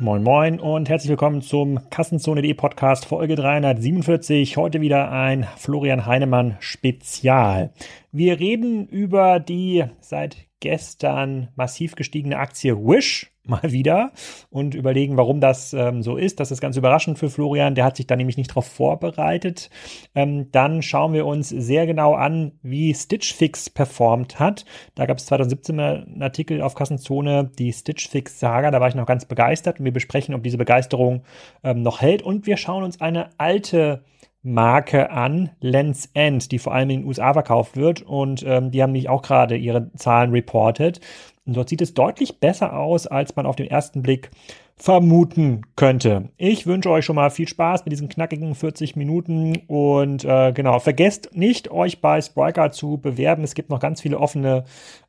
[0.00, 4.56] Moin Moin und herzlich willkommen zum Kassenzone.de Podcast Folge 347.
[4.56, 7.72] Heute wieder ein Florian Heinemann Spezial.
[8.10, 14.12] Wir reden über die seit gestern massiv gestiegene Aktie Wish mal wieder
[14.48, 16.40] und überlegen, warum das ähm, so ist.
[16.40, 17.74] Das ist ganz überraschend für Florian.
[17.74, 19.68] Der hat sich da nämlich nicht darauf vorbereitet.
[20.14, 24.64] Ähm, dann schauen wir uns sehr genau an, wie Stitch Fix performt hat.
[24.94, 28.70] Da gab es 2017 einen Artikel auf Kassenzone, die Stitch Fix Saga.
[28.70, 31.24] Da war ich noch ganz begeistert und wir besprechen, ob diese Begeisterung
[31.62, 32.22] ähm, noch hält.
[32.22, 34.02] Und wir schauen uns eine alte
[34.44, 38.02] Marke an, Lens End, die vor allem in den USA verkauft wird.
[38.02, 41.00] Und ähm, die haben nämlich auch gerade ihre Zahlen reported.
[41.46, 44.30] Und dort sieht es deutlich besser aus, als man auf den ersten Blick
[44.76, 46.30] vermuten könnte.
[46.36, 50.78] Ich wünsche euch schon mal viel Spaß mit diesen knackigen 40 Minuten und äh, genau,
[50.80, 53.44] vergesst nicht, euch bei Spriker zu bewerben.
[53.44, 54.64] Es gibt noch ganz viele offene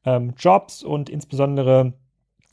[0.05, 1.93] ähm, Jobs und insbesondere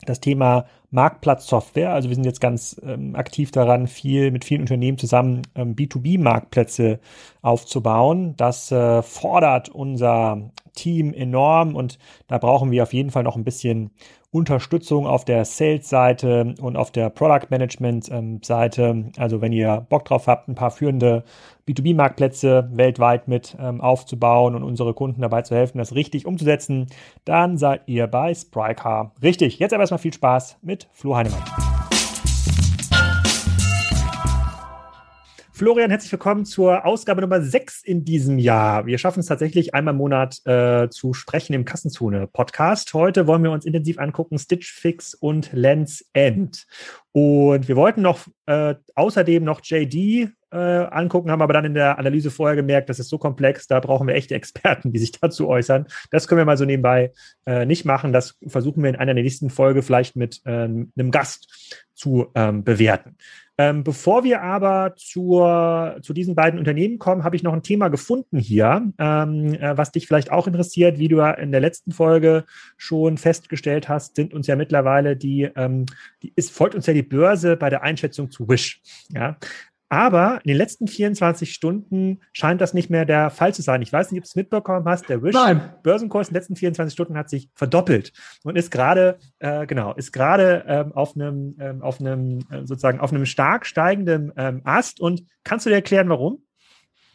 [0.05, 1.93] das Thema Marktplatzsoftware.
[1.93, 6.99] Also wir sind jetzt ganz ähm, aktiv daran, viel mit vielen Unternehmen zusammen ähm, B2B-Marktplätze
[7.41, 8.35] aufzubauen.
[8.37, 13.43] Das äh, fordert unser Team enorm und da brauchen wir auf jeden Fall noch ein
[13.43, 13.91] bisschen
[14.33, 18.81] Unterstützung auf der Sales-Seite und auf der Product Management-Seite.
[18.81, 21.23] Ähm, also wenn ihr Bock drauf habt, ein paar führende
[21.67, 26.87] B2B-Marktplätze weltweit mit ähm, aufzubauen und unsere Kunden dabei zu helfen, das richtig umzusetzen,
[27.25, 29.59] dann seid ihr bei Sprycar richtig.
[29.59, 31.72] Jetzt aber erstmal viel Spaß mit Flo Heinemann.
[35.63, 38.85] Florian, herzlich willkommen zur Ausgabe Nummer 6 in diesem Jahr.
[38.85, 42.93] Wir schaffen es tatsächlich einmal im Monat äh, zu sprechen im Kassenzone-Podcast.
[42.93, 46.65] Heute wollen wir uns intensiv angucken Stitch Fix und Lens End.
[47.13, 51.97] Und wir wollten noch äh, außerdem noch JD äh, angucken, haben aber dann in der
[51.97, 55.47] Analyse vorher gemerkt, das ist so komplex, da brauchen wir echte Experten, die sich dazu
[55.47, 55.87] äußern.
[56.11, 57.13] Das können wir mal so nebenbei
[57.45, 58.11] äh, nicht machen.
[58.11, 62.65] Das versuchen wir in einer der nächsten Folge vielleicht mit ähm, einem Gast zu ähm,
[62.65, 63.15] bewerten.
[63.57, 67.89] Ähm, bevor wir aber zur, zu diesen beiden Unternehmen kommen, habe ich noch ein Thema
[67.89, 70.97] gefunden hier, ähm, äh, was dich vielleicht auch interessiert.
[70.97, 72.45] Wie du ja in der letzten Folge
[72.77, 75.85] schon festgestellt hast, sind uns ja mittlerweile die, ähm,
[76.23, 78.81] die ist, folgt uns ja die Börse bei der Einschätzung zu Wish.
[79.09, 79.37] Ja?
[79.93, 83.83] Aber in den letzten 24 Stunden scheint das nicht mehr der Fall zu sein.
[83.83, 85.07] Ich weiß nicht, ob du es mitbekommen hast.
[85.07, 88.11] Der Wish-Börsenkurs in den letzten 24 Stunden hat sich verdoppelt
[88.43, 92.99] und ist gerade, äh, genau, ist gerade ähm, auf einem, ähm, auf einem, äh, sozusagen
[92.99, 94.99] auf einem stark steigenden ähm, Ast.
[94.99, 96.39] Und kannst du dir erklären, warum?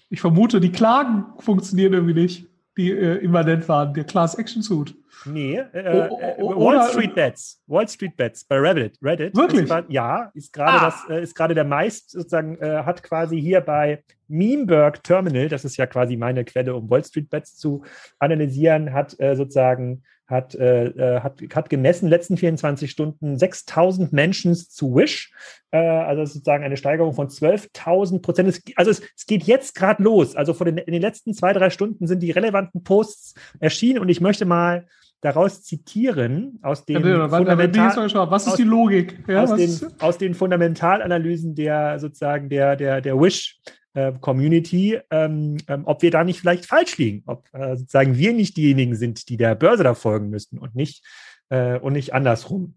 [0.09, 2.47] Ich vermute, die Klagen funktionieren irgendwie nicht,
[2.79, 3.93] die äh, immanent waren.
[3.93, 4.97] Der Class Action Suit.
[5.25, 7.61] Nee, äh, oh, oh, oh, Wall Street Bets.
[7.67, 8.99] Wall Street Bets bei Reddit.
[9.03, 9.37] Reddit.
[9.37, 9.69] Wirklich?
[9.69, 10.85] Ist, ja, ist gerade ah.
[10.87, 15.65] das, äh, ist gerade der meist sozusagen, äh, hat quasi hier bei Memeberg Terminal, das
[15.65, 17.83] ist ja quasi meine Quelle, um Wall Street Bets zu
[18.19, 24.55] analysieren, hat äh, sozusagen hat, äh, äh hat, hat gemessen, letzten 24 Stunden 6000 Menschen
[24.55, 25.33] zu Wish.
[25.71, 28.61] Äh, also sozusagen eine Steigerung von 12.000 Prozent.
[28.77, 30.37] Also es, es geht jetzt gerade los.
[30.37, 34.11] Also vor den, in den letzten zwei, drei Stunden sind die relevanten Posts erschienen und
[34.11, 34.87] ich möchte mal
[35.21, 40.35] daraus zitieren aus den ja, Fundamental was ist die Logik ja, aus, den, aus den
[40.35, 43.59] Fundamentalanalysen der sozusagen der der der Wish
[43.99, 48.33] äh, Community, ähm, ähm, ob wir da nicht vielleicht falsch liegen, ob äh, sozusagen wir
[48.33, 51.05] nicht diejenigen sind, die der Börse da folgen müssten und nicht
[51.49, 52.77] äh, und nicht andersrum.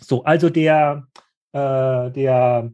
[0.00, 1.06] So, also der
[1.52, 2.72] äh, der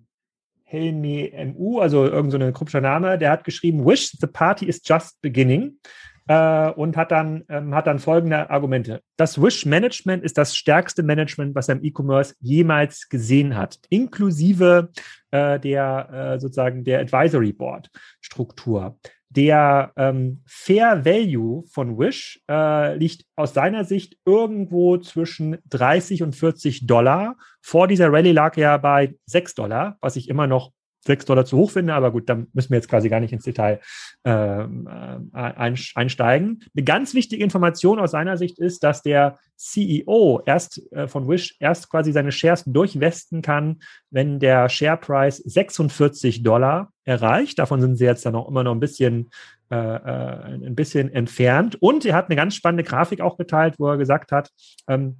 [0.65, 5.21] Helmi MU, also irgendein so kryptischer Name, der hat geschrieben, Wish, the party is just
[5.21, 5.79] beginning
[6.28, 9.03] äh, und hat dann, ähm, hat dann folgende Argumente.
[9.16, 14.91] Das Wish-Management ist das stärkste Management, was er im E-Commerce jemals gesehen hat, inklusive
[15.31, 17.91] äh, der äh, sozusagen der Advisory Board
[18.21, 18.99] Struktur.
[19.31, 26.37] Der ähm, Fair Value von Wish äh, liegt aus seiner Sicht irgendwo zwischen 30 und
[26.37, 27.37] 40 Dollar.
[27.62, 30.72] Vor dieser Rallye lag er bei 6 Dollar, was ich immer noch
[31.05, 33.45] 6 Dollar zu hoch finde, aber gut, dann müssen wir jetzt quasi gar nicht ins
[33.45, 33.81] Detail
[34.25, 34.89] ähm,
[35.35, 36.65] äh, einsteigen.
[36.75, 41.56] Eine ganz wichtige Information aus seiner Sicht ist, dass der CEO erst äh, von Wish
[41.61, 43.81] erst quasi seine Shares durchwesten kann,
[44.11, 47.59] wenn der Share Price 46 Dollar erreicht.
[47.59, 49.31] Davon sind sie jetzt dann auch immer noch ein bisschen
[49.73, 51.81] äh, äh, ein bisschen entfernt.
[51.81, 54.50] Und er hat eine ganz spannende Grafik auch geteilt, wo er gesagt hat,
[54.87, 55.17] ähm,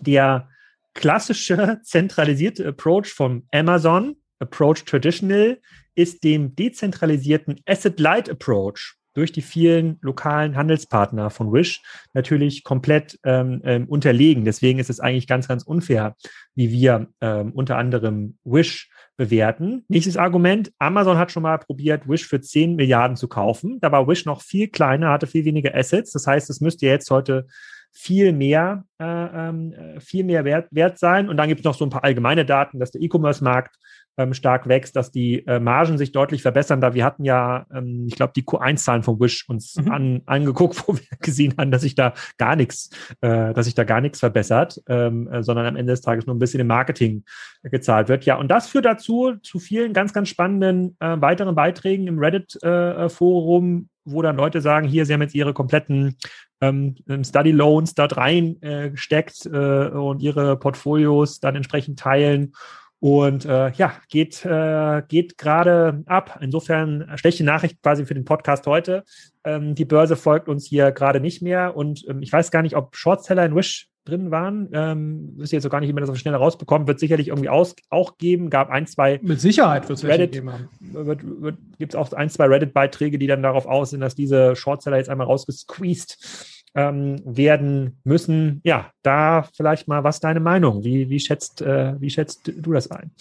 [0.00, 0.50] der
[0.92, 5.58] klassische zentralisierte Approach von Amazon Approach Traditional
[5.94, 11.82] ist dem dezentralisierten Asset-Light Approach durch die vielen lokalen Handelspartner von Wish
[12.14, 14.44] natürlich komplett ähm, ähm, unterlegen.
[14.44, 16.14] Deswegen ist es eigentlich ganz, ganz unfair,
[16.54, 19.84] wie wir ähm, unter anderem Wish bewerten.
[19.88, 23.80] Nächstes Argument, Amazon hat schon mal probiert, Wish für 10 Milliarden zu kaufen.
[23.80, 26.12] Da war Wish noch viel kleiner, hatte viel weniger Assets.
[26.12, 27.46] Das heißt, es müsste jetzt heute
[27.90, 31.28] viel mehr, äh, ähm, äh, viel mehr wert, wert sein.
[31.28, 33.76] Und dann gibt es noch so ein paar allgemeine Daten, dass der E-Commerce-Markt
[34.18, 36.80] ähm, stark wächst, dass die äh, Margen sich deutlich verbessern.
[36.80, 39.90] Da wir hatten ja, ähm, ich glaube, die Q1-Zahlen von Wish uns mhm.
[39.90, 43.84] an, angeguckt, wo wir gesehen haben, dass sich da gar nichts, äh, dass sich da
[43.84, 47.24] gar nichts verbessert, ähm, äh, sondern am Ende des Tages nur ein bisschen im Marketing
[47.62, 48.24] gezahlt wird.
[48.24, 53.78] Ja, und das führt dazu zu vielen ganz, ganz spannenden äh, weiteren Beiträgen im Reddit-Forum,
[53.78, 56.16] äh, wo dann Leute sagen, hier, sie haben jetzt ihre kompletten
[56.60, 62.52] ähm, Study Loans dort reingesteckt äh, und ihre Portfolios dann entsprechend teilen
[63.00, 66.38] und äh, ja, geht, äh, geht gerade ab.
[66.40, 69.04] Insofern schlechte Nachricht quasi für den Podcast heute.
[69.44, 71.76] Ähm, die Börse folgt uns hier gerade nicht mehr.
[71.76, 74.68] Und ähm, ich weiß gar nicht, ob Shortseller in Wish drin waren.
[74.72, 76.88] Ähm, wüsste jetzt so gar nicht, wie man das so schnell rausbekommt.
[76.88, 78.50] Wird sicherlich irgendwie aus, auch geben.
[78.50, 79.20] Gab ein, zwei.
[79.22, 80.50] Mit Sicherheit wird es Reddit geben.
[80.80, 84.56] Wird, wird, Gibt es auch ein, zwei Reddit-Beiträge, die dann darauf aus sind, dass diese
[84.56, 88.60] Shortseller jetzt einmal rausgesqueezed ähm, werden müssen.
[88.62, 90.84] Ja, da vielleicht mal, was deine Meinung?
[90.84, 93.10] Wie, wie, schätzt, äh, wie schätzt du das ein?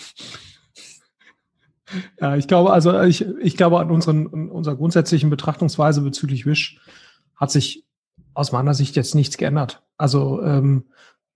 [2.19, 6.81] Ja, ich glaube, also ich, ich glaube an unseren, unserer grundsätzlichen Betrachtungsweise bezüglich Wish
[7.38, 7.86] hat sich
[8.33, 9.83] aus meiner Sicht jetzt nichts geändert.
[9.98, 10.88] Also ähm,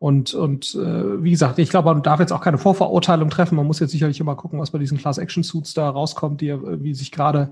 [0.01, 3.56] und, und äh, wie gesagt, ich glaube, man darf jetzt auch keine Vorverurteilung treffen.
[3.56, 6.95] Man muss jetzt sicherlich immer gucken, was bei diesen Class-Action-Suits da rauskommt, die ja irgendwie
[6.95, 7.51] sich gerade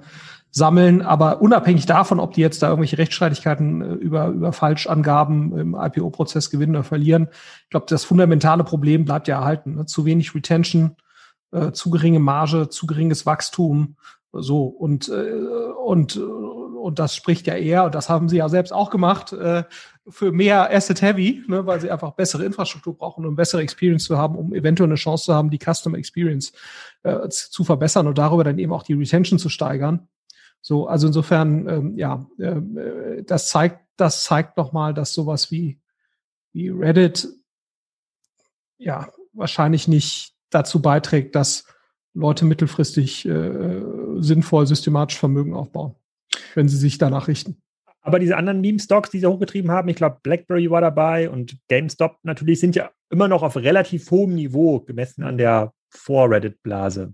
[0.50, 1.04] sammeln.
[1.04, 6.50] Aber unabhängig davon, ob die jetzt da irgendwelche Rechtsstreitigkeiten äh, über, über Falschangaben im IPO-Prozess
[6.50, 7.28] gewinnen oder verlieren,
[7.66, 9.76] ich glaube, das fundamentale Problem bleibt ja erhalten.
[9.76, 9.86] Ne?
[9.86, 10.96] Zu wenig Retention,
[11.52, 13.96] äh, zu geringe Marge, zu geringes Wachstum.
[14.32, 15.44] So, und, äh,
[15.86, 19.66] und, und das spricht ja eher, und das haben sie ja selbst auch gemacht, äh,
[20.10, 24.18] für mehr Asset Heavy, ne, weil sie einfach bessere Infrastruktur brauchen, um bessere Experience zu
[24.18, 26.52] haben, um eventuell eine Chance zu haben, die Customer Experience
[27.04, 30.08] äh, zu verbessern und darüber dann eben auch die Retention zu steigern.
[30.62, 35.80] So, also insofern, ähm, ja, äh, das zeigt, das zeigt nochmal, dass sowas wie,
[36.54, 37.28] wie Reddit
[38.78, 41.66] ja wahrscheinlich nicht dazu beiträgt, dass
[42.14, 43.82] Leute mittelfristig äh,
[44.18, 45.96] sinnvoll systematisch Vermögen aufbauen,
[46.56, 47.62] wenn sie sich danach richten.
[48.10, 52.18] Aber diese anderen Meme-Stocks, die sie hochgetrieben haben, ich glaube, BlackBerry war dabei und GameStop
[52.24, 57.14] natürlich, sind ja immer noch auf relativ hohem Niveau gemessen an der Vor-Reddit-Blase.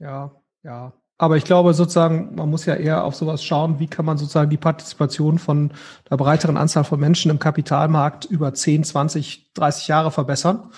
[0.00, 0.32] Ja,
[0.64, 0.92] ja.
[1.16, 4.50] Aber ich glaube sozusagen, man muss ja eher auf sowas schauen, wie kann man sozusagen
[4.50, 5.72] die Partizipation von
[6.10, 10.72] der breiteren Anzahl von Menschen im Kapitalmarkt über 10, 20, 30 Jahre verbessern.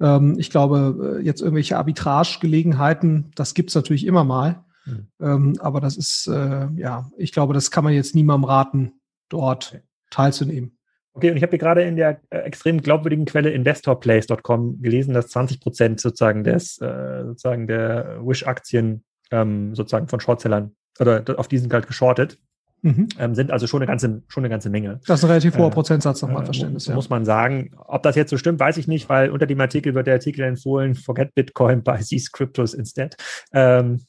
[0.00, 4.64] Ähm, ich glaube, äh, jetzt irgendwelche Arbitrage-Gelegenheiten, das gibt's natürlich immer mal.
[4.88, 5.08] Mhm.
[5.20, 8.92] Ähm, aber das ist, äh, ja, ich glaube, das kann man jetzt niemandem raten,
[9.28, 9.82] dort okay.
[10.10, 10.78] teilzunehmen.
[11.14, 15.28] Okay, und ich habe hier gerade in der äh, extrem glaubwürdigen Quelle investorplace.com gelesen, dass
[15.28, 21.72] 20 Prozent sozusagen des, äh, sozusagen der Wish-Aktien ähm, sozusagen von Shortsellern oder auf diesen
[21.72, 22.38] halt geschortet.
[22.82, 23.08] Mhm.
[23.18, 25.00] Ähm, sind also schon eine ganze, schon eine ganze Menge.
[25.06, 26.86] Das ist ein relativ hoher äh, Prozentsatz meinem äh, Verständnis.
[26.86, 26.94] Ja.
[26.94, 27.70] Muss man sagen.
[27.76, 30.42] Ob das jetzt so stimmt, weiß ich nicht, weil unter dem Artikel wird der Artikel
[30.42, 33.16] empfohlen, forget Bitcoin, buy these cryptos instead.
[33.52, 34.00] Ähm,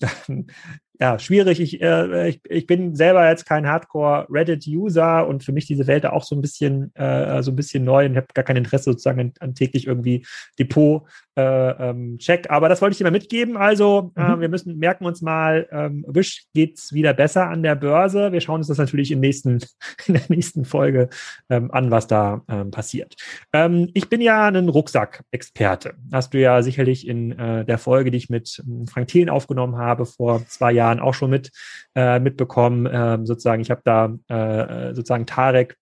[1.01, 1.62] ja, schwierig.
[1.62, 6.24] Ich, äh, ich, ich bin selber jetzt kein Hardcore-Reddit-User und für mich diese Welt auch
[6.24, 9.34] so ein bisschen, äh, so ein bisschen neu und habe gar kein Interesse sozusagen an,
[9.40, 10.25] an täglich irgendwie
[10.60, 11.04] Depot
[11.38, 12.50] äh, ähm, check.
[12.50, 13.56] Aber das wollte ich dir mal mitgeben.
[13.56, 14.42] Also, äh, mhm.
[14.42, 18.34] wir müssen merken uns mal, ähm, Wish geht's wieder besser an der Börse.
[18.34, 19.60] Wir schauen uns das natürlich im nächsten,
[20.07, 21.07] in der nächsten Folge
[21.50, 23.16] ähm, an, was da ähm, passiert.
[23.54, 25.94] Ähm, ich bin ja ein Rucksack-Experte.
[26.12, 29.77] Hast du ja sicherlich in äh, der Folge, die ich mit ähm, Frank Thielen aufgenommen
[29.77, 31.51] habe, vor zwei Jahren auch schon mit
[31.93, 32.89] äh, mitbekommen.
[32.91, 35.77] Ähm, sozusagen, ich habe da äh, sozusagen Tarek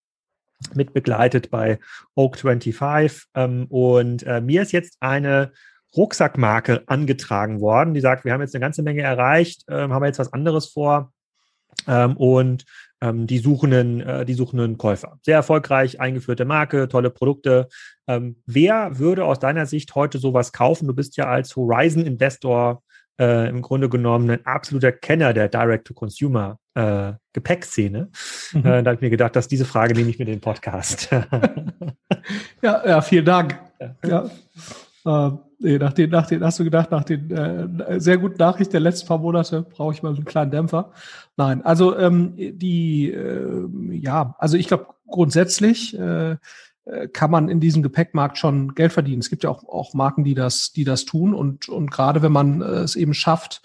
[0.74, 1.80] mit begleitet bei
[2.16, 3.28] Oak 25.
[3.36, 5.52] Ähm, und äh, mir ist jetzt eine
[5.96, 10.08] Rucksackmarke angetragen worden, die sagt, wir haben jetzt eine ganze Menge erreicht, ähm, haben wir
[10.08, 11.14] jetzt was anderes vor
[11.88, 12.66] ähm, und
[13.02, 15.18] ähm, die suchenden, äh, die suchenden Käufer.
[15.22, 17.68] Sehr erfolgreich eingeführte Marke, tolle Produkte.
[18.46, 20.88] Wer würde aus deiner Sicht heute sowas kaufen?
[20.88, 22.82] Du bist ja als Horizon Investor
[23.20, 28.10] äh, im Grunde genommen ein absoluter Kenner der Direct-to-Consumer äh, Gepäckszene.
[28.54, 28.60] Mhm.
[28.60, 31.10] Äh, da habe ich mir gedacht, dass diese Frage nehme ich mir den Podcast.
[32.62, 33.60] ja, ja, vielen Dank.
[34.04, 34.30] Ja.
[35.06, 35.28] ja.
[35.28, 38.74] Äh, nee, nach den, nach den, hast du gedacht, nach den äh, sehr guten Nachrichten
[38.74, 40.92] der letzten paar Monate brauche ich mal so einen kleinen Dämpfer.
[41.38, 46.36] Nein, also ähm, die, äh, ja, also ich glaube grundsätzlich äh,
[47.14, 49.20] kann man in diesem Gepäckmarkt schon Geld verdienen.
[49.20, 51.34] Es gibt ja auch, auch Marken, die das, die das tun.
[51.34, 53.62] Und, und gerade wenn man äh, es eben schafft,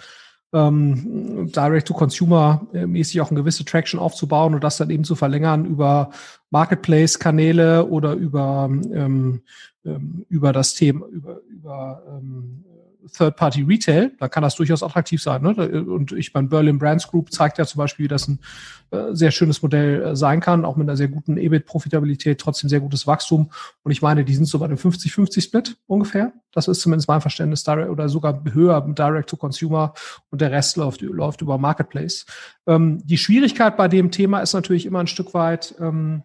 [0.52, 6.10] ähm, Direct-to-Consumer-mäßig auch eine gewisse Traction aufzubauen und das dann eben zu verlängern über
[6.50, 9.42] Marketplace-Kanäle oder über, ähm,
[9.84, 12.64] ähm, über das Thema, über, über ähm,
[13.12, 15.42] Third-Party-Retail, da kann das durchaus attraktiv sein.
[15.42, 15.82] Ne?
[15.84, 18.40] Und ich meine, Berlin Brands Group zeigt ja zum Beispiel, wie das ein
[18.90, 22.80] äh, sehr schönes Modell äh, sein kann, auch mit einer sehr guten EBIT-Profitabilität, trotzdem sehr
[22.80, 23.50] gutes Wachstum.
[23.82, 26.32] Und ich meine, die sind so bei einem 50-50-Split ungefähr.
[26.52, 29.94] Das ist zumindest mein Verständnis, oder sogar höher Direct-to-Consumer
[30.30, 32.26] und der Rest läuft, läuft über Marketplace.
[32.66, 36.22] Ähm, die Schwierigkeit bei dem Thema ist natürlich immer ein Stück weit, ähm,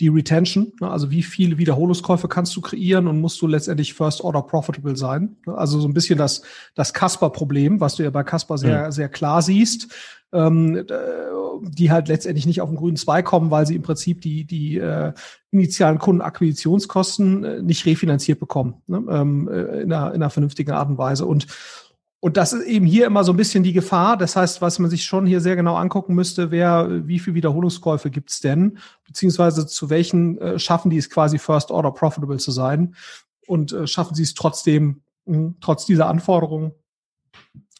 [0.00, 0.90] die Retention, ne?
[0.90, 5.36] also wie viele Wiederholungskäufe kannst du kreieren und musst du letztendlich First Order profitable sein.
[5.46, 5.56] Ne?
[5.56, 6.42] Also so ein bisschen das,
[6.74, 8.92] das Casper-Problem, was du ja bei Casper sehr, mhm.
[8.92, 9.94] sehr klar siehst,
[10.32, 10.86] ähm,
[11.62, 14.78] die halt letztendlich nicht auf den grünen Zweig kommen, weil sie im Prinzip die, die
[14.78, 15.12] äh,
[15.50, 19.04] initialen Kundenakquisitionskosten äh, nicht refinanziert bekommen, ne?
[19.10, 21.26] ähm, äh, in, einer, in einer vernünftigen Art und Weise.
[21.26, 21.46] Und
[22.20, 24.18] und das ist eben hier immer so ein bisschen die Gefahr.
[24.18, 28.10] Das heißt, was man sich schon hier sehr genau angucken müsste, wäre, wie viel Wiederholungskäufe
[28.10, 28.78] gibt's denn?
[29.06, 32.94] Beziehungsweise zu welchen äh, schaffen die es quasi First Order profitable zu sein?
[33.46, 36.72] Und äh, schaffen sie es trotzdem, mh, trotz dieser Anforderungen,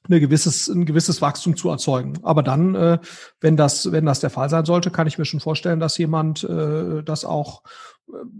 [0.09, 2.15] eine gewisses, ein gewisses Wachstum zu erzeugen.
[2.23, 2.99] Aber dann, äh,
[3.41, 6.45] wenn das, wenn das der Fall sein sollte, kann ich mir schon vorstellen, dass jemand
[6.45, 7.63] äh, das auch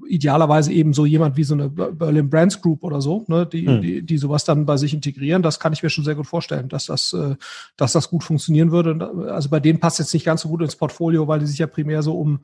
[0.07, 3.81] idealerweise eben so jemand wie so eine Berlin Brands Group oder so, ne, die, hm.
[3.81, 6.69] die, die sowas dann bei sich integrieren, das kann ich mir schon sehr gut vorstellen,
[6.69, 7.37] dass das, äh,
[7.77, 9.31] dass das gut funktionieren würde.
[9.33, 11.67] Also bei denen passt jetzt nicht ganz so gut ins Portfolio, weil die sich ja
[11.67, 12.41] primär so um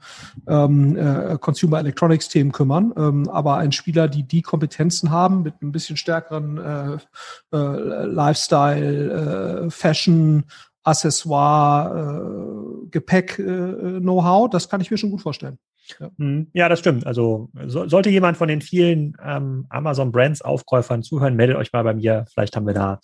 [0.47, 2.93] ähm, äh, Consumer Electronics Themen kümmern.
[2.97, 9.67] Ähm, aber ein Spieler, die die Kompetenzen haben mit ein bisschen stärkeren äh, äh, Lifestyle,
[9.67, 10.45] äh, Fashion,
[10.87, 12.23] Accessoire,
[12.85, 15.59] äh, Gepäck, äh, Know-how, das kann ich mir schon gut vorstellen.
[15.99, 16.11] Ja.
[16.17, 16.49] Mhm.
[16.53, 17.07] ja, das stimmt.
[17.07, 21.83] Also so, sollte jemand von den vielen ähm, Amazon Brands Aufkäufern zuhören, meldet euch mal
[21.83, 22.25] bei mir.
[22.33, 23.01] Vielleicht haben wir da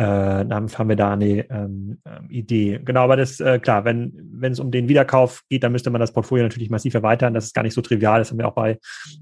[0.00, 2.80] äh, haben wir da eine ähm, ähm, Idee.
[2.82, 6.00] Genau, aber das äh, klar, wenn wenn es um den Wiederkauf geht, dann müsste man
[6.00, 7.34] das Portfolio natürlich massiv erweitern.
[7.34, 8.18] Das ist gar nicht so trivial.
[8.18, 8.78] Das haben wir auch bei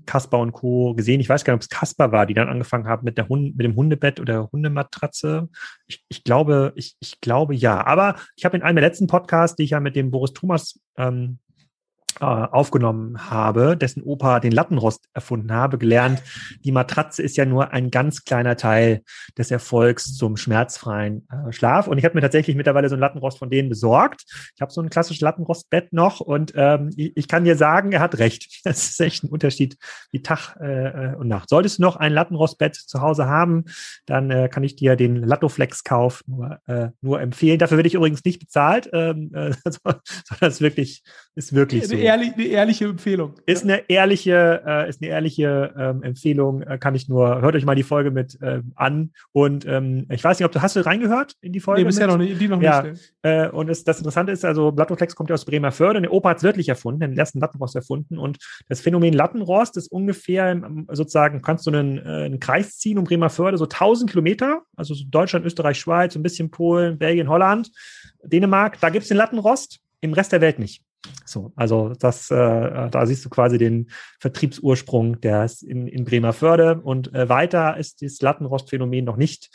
[0.06, 0.94] Casper und Co.
[0.94, 1.20] gesehen.
[1.20, 3.56] Ich weiß gar nicht, ob es Casper war, die dann angefangen haben mit der Hund,
[3.56, 5.48] mit dem Hundebett oder Hundematratze.
[5.88, 7.84] Ich, ich glaube, ich, ich glaube ja.
[7.84, 10.78] Aber ich habe in einem der letzten Podcasts, die ich ja mit dem Boris Thomas
[10.96, 11.47] ähm, äh,
[12.20, 16.22] aufgenommen habe, dessen Opa den Lattenrost erfunden habe, gelernt,
[16.64, 19.02] die Matratze ist ja nur ein ganz kleiner Teil
[19.36, 21.86] des Erfolgs zum schmerzfreien äh, Schlaf.
[21.86, 24.24] Und ich habe mir tatsächlich mittlerweile so einen Lattenrost von denen besorgt.
[24.54, 28.00] Ich habe so ein klassisches Lattenrostbett noch und ähm, ich, ich, kann dir sagen, er
[28.00, 28.46] hat recht.
[28.68, 29.78] Das ist echt ein Unterschied
[30.10, 31.48] wie Tag äh, und Nacht.
[31.48, 33.64] Solltest du noch ein Lattenrostbett zu Hause haben,
[34.04, 37.58] dann äh, kann ich dir den Lattoflex-Kauf nur, äh, nur empfehlen.
[37.58, 40.00] Dafür werde ich übrigens nicht bezahlt, ähm, äh, sondern
[40.40, 41.02] es ist wirklich,
[41.34, 43.34] ist wirklich so ehrlich, eine ehrliche Empfehlung.
[43.46, 46.62] Ist eine ehrliche, äh, ist eine ehrliche ähm, Empfehlung.
[46.62, 49.12] Äh, kann ich nur, hört euch mal die Folge mit äh, an.
[49.32, 51.82] Und ähm, ich weiß nicht, ob du hast du reingehört in die Folge?
[51.82, 52.16] Nee, bisher mit?
[52.16, 52.82] noch nicht, die noch ja.
[52.82, 53.14] nicht.
[53.22, 56.00] Äh, und es, das Interessante ist, also Blattoflex kommt ja aus Bremerförde.
[56.00, 58.18] Der Opa hat es wirklich erfunden, den ersten Lattenrost erfunden.
[58.18, 58.38] Und
[58.68, 60.60] das Phänomen Lattenrost ist ungefähr
[60.90, 65.04] sozusagen, kannst du einen, äh, einen Kreis ziehen um Bremerförde, so 1000 Kilometer, also so
[65.08, 67.70] Deutschland, Österreich, Schweiz, ein bisschen Polen, Belgien, Holland,
[68.22, 70.82] Dänemark, da gibt es den Lattenrost, im Rest der Welt nicht.
[71.24, 76.80] So, also das, äh, da siehst du quasi den Vertriebsursprung, der ist in, in Bremerförde
[76.82, 79.50] und äh, weiter ist das Lattenrostphänomen noch nicht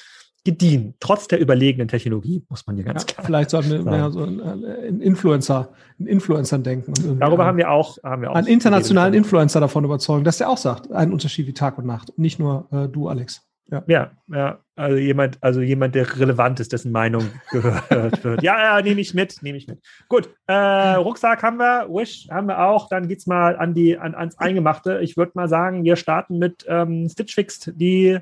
[0.45, 4.11] gediehen, trotz der überlegenen Technologie, muss man hier ganz ja, klar Vielleicht sollten wir mehr
[4.11, 6.93] so ein, ein Influencer, ein Influencern denken.
[7.19, 10.57] Darüber haben wir auch, haben wir auch einen internationalen Influencer davon überzeugen, dass der auch
[10.57, 13.47] sagt, ein Unterschied wie Tag und Nacht, nicht nur äh, du, Alex.
[13.71, 13.83] Ja.
[13.87, 18.43] ja, ja, also jemand, also jemand, der relevant ist, dessen Meinung gehört wird.
[18.43, 19.79] Ja, ja, nehme ich mit, nehme ich mit.
[20.09, 22.89] Gut, äh, Rucksack haben wir, Wish haben wir auch.
[22.89, 24.99] Dann geht's mal an die, an, ans Eingemachte.
[25.01, 28.19] Ich würde mal sagen, wir starten mit ähm, Stitch Fix, die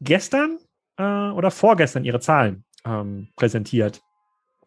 [0.00, 0.58] gestern
[0.96, 4.02] äh, oder vorgestern ihre Zahlen ähm, präsentiert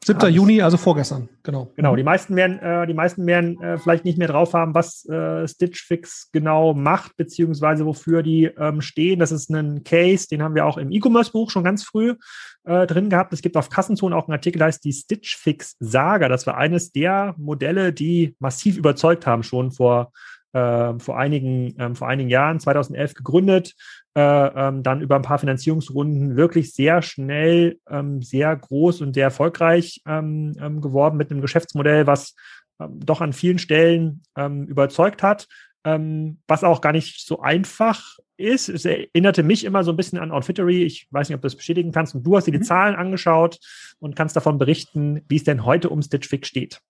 [0.05, 0.33] 7.
[0.33, 1.71] Juni, also vorgestern, genau.
[1.75, 1.97] Genau, mhm.
[1.97, 5.47] die meisten werden, äh, die meisten werden äh, vielleicht nicht mehr drauf haben, was äh,
[5.47, 9.19] Stitch Fix genau macht, beziehungsweise wofür die ähm, stehen.
[9.19, 12.15] Das ist ein Case, den haben wir auch im E-Commerce-Buch schon ganz früh
[12.63, 13.33] äh, drin gehabt.
[13.33, 16.29] Es gibt auf Kassenzone auch einen Artikel, der heißt die Stitch Fix Saga.
[16.29, 20.11] Das war eines der Modelle, die massiv überzeugt haben, schon vor
[20.53, 23.73] äh, vor, einigen, ähm, vor einigen Jahren, 2011 gegründet,
[24.15, 29.23] äh, ähm, dann über ein paar Finanzierungsrunden wirklich sehr schnell, ähm, sehr groß und sehr
[29.23, 32.35] erfolgreich ähm, ähm, geworden mit einem Geschäftsmodell, was
[32.79, 35.47] ähm, doch an vielen Stellen überzeugt hat,
[35.85, 38.69] was auch gar nicht so einfach ist.
[38.69, 40.83] Es erinnerte mich immer so ein bisschen an Outfittery.
[40.83, 42.15] Ich weiß nicht, ob du das bestätigen kannst.
[42.15, 42.63] Und du hast dir die mhm.
[42.63, 43.59] Zahlen angeschaut
[43.99, 46.81] und kannst davon berichten, wie es denn heute um Stitch Fix steht.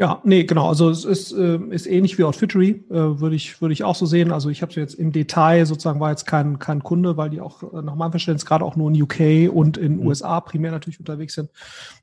[0.00, 0.66] Ja, nee, genau.
[0.66, 4.06] Also es ist, äh, ist ähnlich wie Outfittery, äh, würde ich, würde ich auch so
[4.06, 4.32] sehen.
[4.32, 7.62] Also ich habe jetzt im Detail sozusagen war jetzt kein, kein Kunde, weil die auch
[7.62, 10.06] äh, nach meinem Verständnis gerade auch nur in UK und in mhm.
[10.06, 11.50] USA primär natürlich unterwegs sind.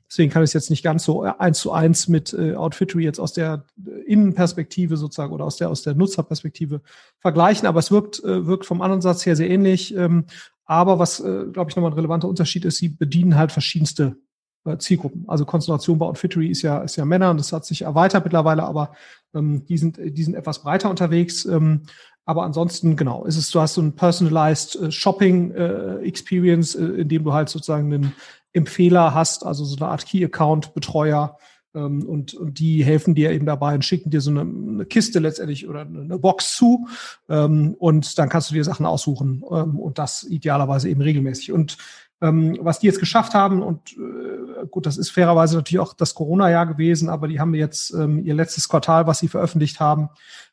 [0.08, 3.18] Deswegen kann ich es jetzt nicht ganz so eins zu eins mit äh, Outfittery jetzt
[3.18, 3.64] aus der
[4.06, 6.82] Innenperspektive sozusagen oder aus der aus der Nutzerperspektive
[7.18, 7.66] vergleichen.
[7.66, 9.92] Aber es wirkt, äh, wirkt vom Ansatz her sehr ähnlich.
[9.96, 10.26] Ähm,
[10.66, 14.27] Aber was, äh, glaube ich, nochmal ein relevanter Unterschied ist, sie bedienen halt verschiedenste äh,
[14.76, 15.24] Zielgruppen.
[15.28, 18.64] Also Konzentration bei Outfittery ist ja, ist ja Männer und das hat sich erweitert mittlerweile,
[18.64, 18.92] aber
[19.34, 21.44] ähm, die, sind, die sind etwas breiter unterwegs.
[21.44, 21.82] Ähm,
[22.24, 26.84] aber ansonsten, genau, ist es, du hast so ein personalized äh, Shopping äh, Experience, äh,
[26.84, 28.12] in dem du halt sozusagen einen
[28.52, 31.38] Empfehler hast, also so eine Art Key-Account-Betreuer,
[31.74, 35.18] ähm, und, und die helfen dir eben dabei und schicken dir so eine, eine Kiste
[35.18, 36.86] letztendlich oder eine Box zu
[37.28, 41.52] ähm, und dann kannst du dir Sachen aussuchen ähm, und das idealerweise eben regelmäßig.
[41.52, 41.76] Und
[42.20, 46.14] ähm, was die jetzt geschafft haben und äh, gut, das ist fairerweise natürlich auch das
[46.14, 50.10] Corona-Jahr gewesen, aber die haben jetzt ähm, ihr letztes Quartal, was sie veröffentlicht haben,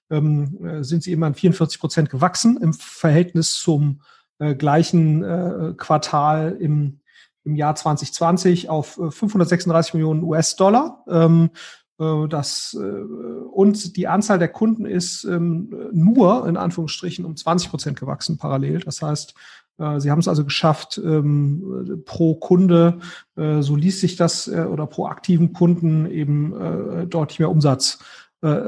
[0.10, 4.02] ähm, äh, sind sie immer in 44 Prozent gewachsen im Verhältnis zum
[4.40, 7.00] äh, gleichen äh, Quartal im
[7.46, 11.04] im Jahr 2020 auf 536 äh, Millionen US-Dollar.
[11.08, 11.52] Ähm,
[12.00, 18.00] äh, das, und die Anzahl der Kunden ist ähm, nur in Anführungsstrichen um 20 Prozent
[18.00, 18.80] gewachsen parallel.
[18.80, 19.36] Das heißt,
[19.78, 23.00] Sie haben es also geschafft, ähm, pro Kunde,
[23.36, 28.00] so liest sich das, oder pro aktiven Kunden eben deutlich mehr Umsatz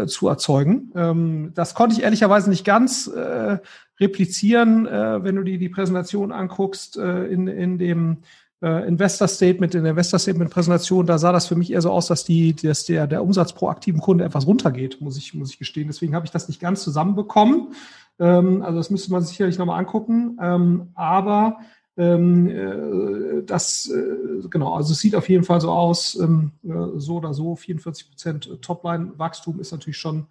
[0.08, 1.52] zu erzeugen.
[1.54, 3.10] das konnte ich ehrlicherweise nicht ganz
[4.00, 8.18] replizieren, wenn du dir die Präsentation anguckst in, in dem
[8.62, 11.92] äh, Investor Statement, in der Investor Statement Präsentation, da sah das für mich eher so
[11.92, 15.52] aus, dass die, dass der, der Umsatz pro aktiven Kunde etwas runtergeht, muss ich, muss
[15.52, 15.88] ich gestehen.
[15.88, 17.74] Deswegen habe ich das nicht ganz zusammenbekommen.
[18.20, 20.38] Ähm, also das müsste man sich sicherlich nochmal angucken.
[20.42, 21.58] Ähm, aber
[21.98, 27.00] ähm, äh, das, äh, genau, also es sieht auf jeden Fall so aus, ähm, äh,
[27.00, 30.28] so oder so, 44 Prozent Topline-Wachstum ist natürlich schon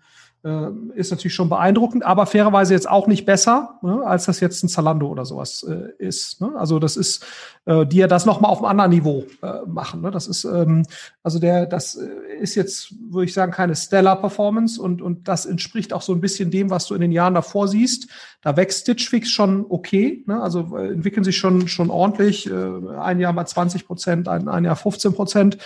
[0.95, 4.69] ist natürlich schon beeindruckend, aber fairerweise jetzt auch nicht besser, ne, als das jetzt ein
[4.69, 6.41] Zalando oder sowas äh, ist.
[6.41, 6.53] Ne?
[6.57, 7.25] Also das ist,
[7.65, 10.03] äh, die ja das nochmal auf einem anderen Niveau äh, machen.
[10.03, 10.13] Ne?
[10.13, 10.85] Das ist, ähm,
[11.25, 12.07] also der, das äh,
[12.41, 16.21] ist jetzt, würde ich sagen, keine Stellar Performance und, und das entspricht auch so ein
[16.21, 18.09] bisschen dem, was du in den Jahren davor siehst.
[18.41, 20.41] Da wächst Stitch Fix schon okay, ne?
[20.41, 22.55] also äh, entwickeln sich schon, schon ordentlich, äh,
[23.01, 25.59] ein Jahr mal 20 Prozent, ein, ein Jahr 15 Prozent.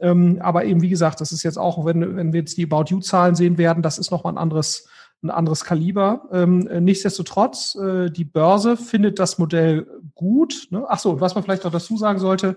[0.00, 2.86] Ähm, aber eben, wie gesagt, das ist jetzt auch, wenn, wenn wir jetzt die About
[2.88, 4.88] You-Zahlen sehen werden, das ist nochmal ein anderes,
[5.22, 6.28] ein anderes Kaliber.
[6.32, 10.68] Ähm, äh, nichtsdestotrotz, äh, die Börse findet das Modell gut.
[10.70, 10.84] Ne?
[10.88, 12.56] Ach so, und was man vielleicht noch dazu sagen sollte,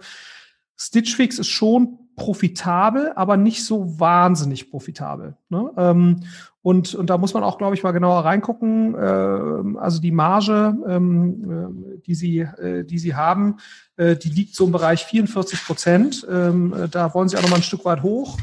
[0.75, 5.37] Stitch Fix ist schon profitabel, aber nicht so wahnsinnig profitabel.
[5.49, 5.71] Ne?
[5.77, 6.23] Ähm,
[6.63, 8.95] und, und da muss man auch, glaube ich, mal genauer reingucken.
[8.95, 13.57] Äh, also die Marge, ähm, äh, die, sie, äh, die sie haben,
[13.95, 16.27] äh, die liegt so im Bereich 44 Prozent.
[16.29, 18.37] Ähm, äh, da wollen sie auch noch mal ein Stück weit hoch.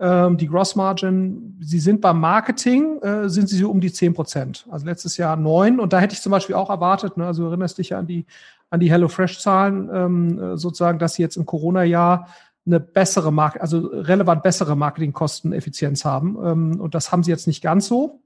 [0.00, 4.12] Ähm, die Gross Margin, sie sind beim Marketing, äh, sind sie so um die 10
[4.12, 4.66] Prozent.
[4.70, 5.78] Also letztes Jahr neun.
[5.78, 8.26] Und da hätte ich zum Beispiel auch erwartet, ne, also erinnerst dich ja an die,
[8.70, 12.28] an die HelloFresh-Zahlen, ähm, sozusagen, dass sie jetzt im Corona-Jahr
[12.66, 16.36] eine bessere Marke, also relevant bessere Marketingkosteneffizienz haben.
[16.44, 18.20] Ähm, und das haben sie jetzt nicht ganz so.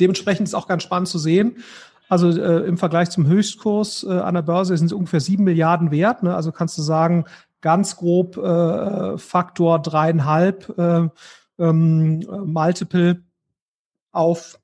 [0.00, 1.58] Dementsprechend ist auch ganz spannend zu sehen.
[2.08, 5.90] Also äh, im Vergleich zum Höchstkurs äh, an der Börse sind sie ungefähr sieben Milliarden
[5.90, 6.22] wert.
[6.22, 6.34] Ne?
[6.34, 7.24] Also kannst du sagen,
[7.60, 11.08] ganz grob äh, Faktor dreieinhalb äh,
[11.58, 13.22] ähm, Multiple
[14.12, 14.58] auf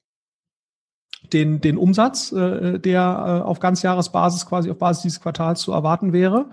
[1.33, 6.13] den, den Umsatz, äh, der äh, auf Ganzjahresbasis quasi auf Basis dieses Quartals zu erwarten
[6.13, 6.47] wäre.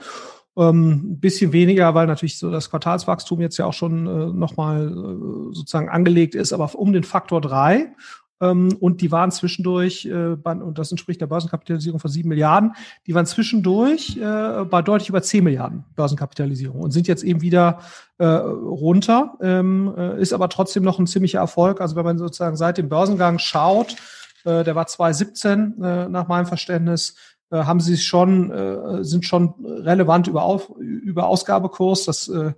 [0.57, 4.87] Ähm, ein bisschen weniger, weil natürlich so das Quartalswachstum jetzt ja auch schon äh, nochmal
[4.87, 7.93] äh, sozusagen angelegt ist, aber um den Faktor drei.
[8.41, 12.73] Ähm, und die waren zwischendurch, äh, und das entspricht der Börsenkapitalisierung von sieben Milliarden,
[13.05, 17.79] die waren zwischendurch äh, bei deutlich über zehn Milliarden Börsenkapitalisierung und sind jetzt eben wieder
[18.17, 21.81] äh, runter, ähm, äh, ist aber trotzdem noch ein ziemlicher Erfolg.
[21.81, 23.95] Also wenn man sozusagen seit dem Börsengang schaut,
[24.45, 27.15] der war 2017 äh, nach meinem Verständnis,
[27.51, 32.05] haben sie schon, äh, sind schon relevant über, Auf, über Ausgabekurs.
[32.05, 32.53] Das äh,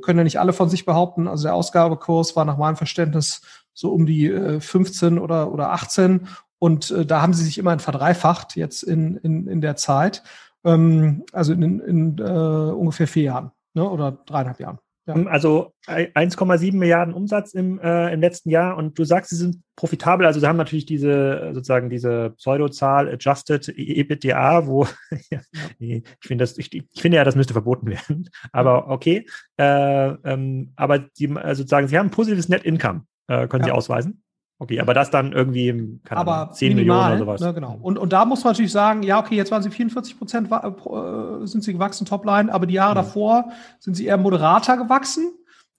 [0.00, 1.26] können ja nicht alle von sich behaupten.
[1.26, 3.42] Also der Ausgabekurs war nach meinem Verständnis
[3.74, 6.28] so um die äh, 15 oder, oder 18.
[6.58, 10.22] Und äh, da haben sie sich immerhin verdreifacht jetzt in, in, in der Zeit.
[10.64, 13.88] Ähm, also in, in äh, ungefähr vier Jahren ne?
[13.88, 14.78] oder dreieinhalb Jahren.
[15.08, 15.16] Ja.
[15.16, 19.62] Ähm, also 1,7 Milliarden Umsatz im, äh, im letzten Jahr und du sagst, sie sind
[19.74, 24.86] profitabel, also sie haben natürlich diese sozusagen diese Pseudozahl Adjusted EBITDA, wo
[25.30, 25.40] ja,
[25.78, 29.26] ich finde das, ich, ich, finde ja, das müsste verboten werden, aber okay.
[29.56, 33.68] Äh, ähm, aber die, also sozusagen, sie haben ein positives Net Income, äh, können ja.
[33.68, 34.22] sie ausweisen.
[34.60, 37.40] Okay, aber das dann irgendwie, keine aber Ahnung, 10 minimal, Millionen oder sowas.
[37.40, 37.78] Ne, genau.
[37.80, 41.46] Und, und da muss man natürlich sagen, ja, okay, jetzt waren sie 44 Prozent, äh,
[41.46, 42.96] sind sie gewachsen, Topline, aber die Jahre mhm.
[42.96, 45.32] davor sind sie eher moderater gewachsen.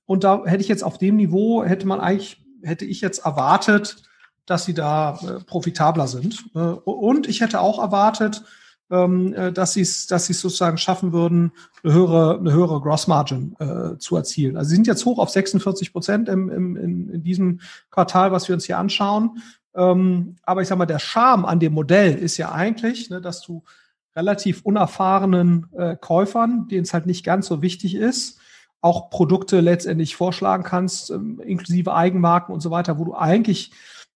[0.06, 3.98] Und da hätte ich jetzt auf dem Niveau, hätte man eigentlich, hätte ich jetzt erwartet,
[4.46, 6.46] dass sie da äh, profitabler sind.
[6.56, 8.59] Äh, und ich hätte auch erwartet, äh,
[8.90, 11.52] dass sie es dass es sozusagen schaffen würden,
[11.84, 14.58] eine höhere, eine höhere Gross Margin äh, zu erzielen.
[14.58, 17.60] Also sie sind jetzt hoch auf 46 Prozent im, im, in, in diesem
[17.92, 19.44] Quartal, was wir uns hier anschauen.
[19.76, 23.42] Ähm, aber ich sage mal, der Charme an dem Modell ist ja eigentlich, ne, dass
[23.42, 23.64] du
[24.16, 28.40] relativ unerfahrenen äh, Käufern, denen es halt nicht ganz so wichtig ist,
[28.82, 33.72] auch Produkte letztendlich vorschlagen kannst, ähm, inklusive Eigenmarken und so weiter, wo du eigentlich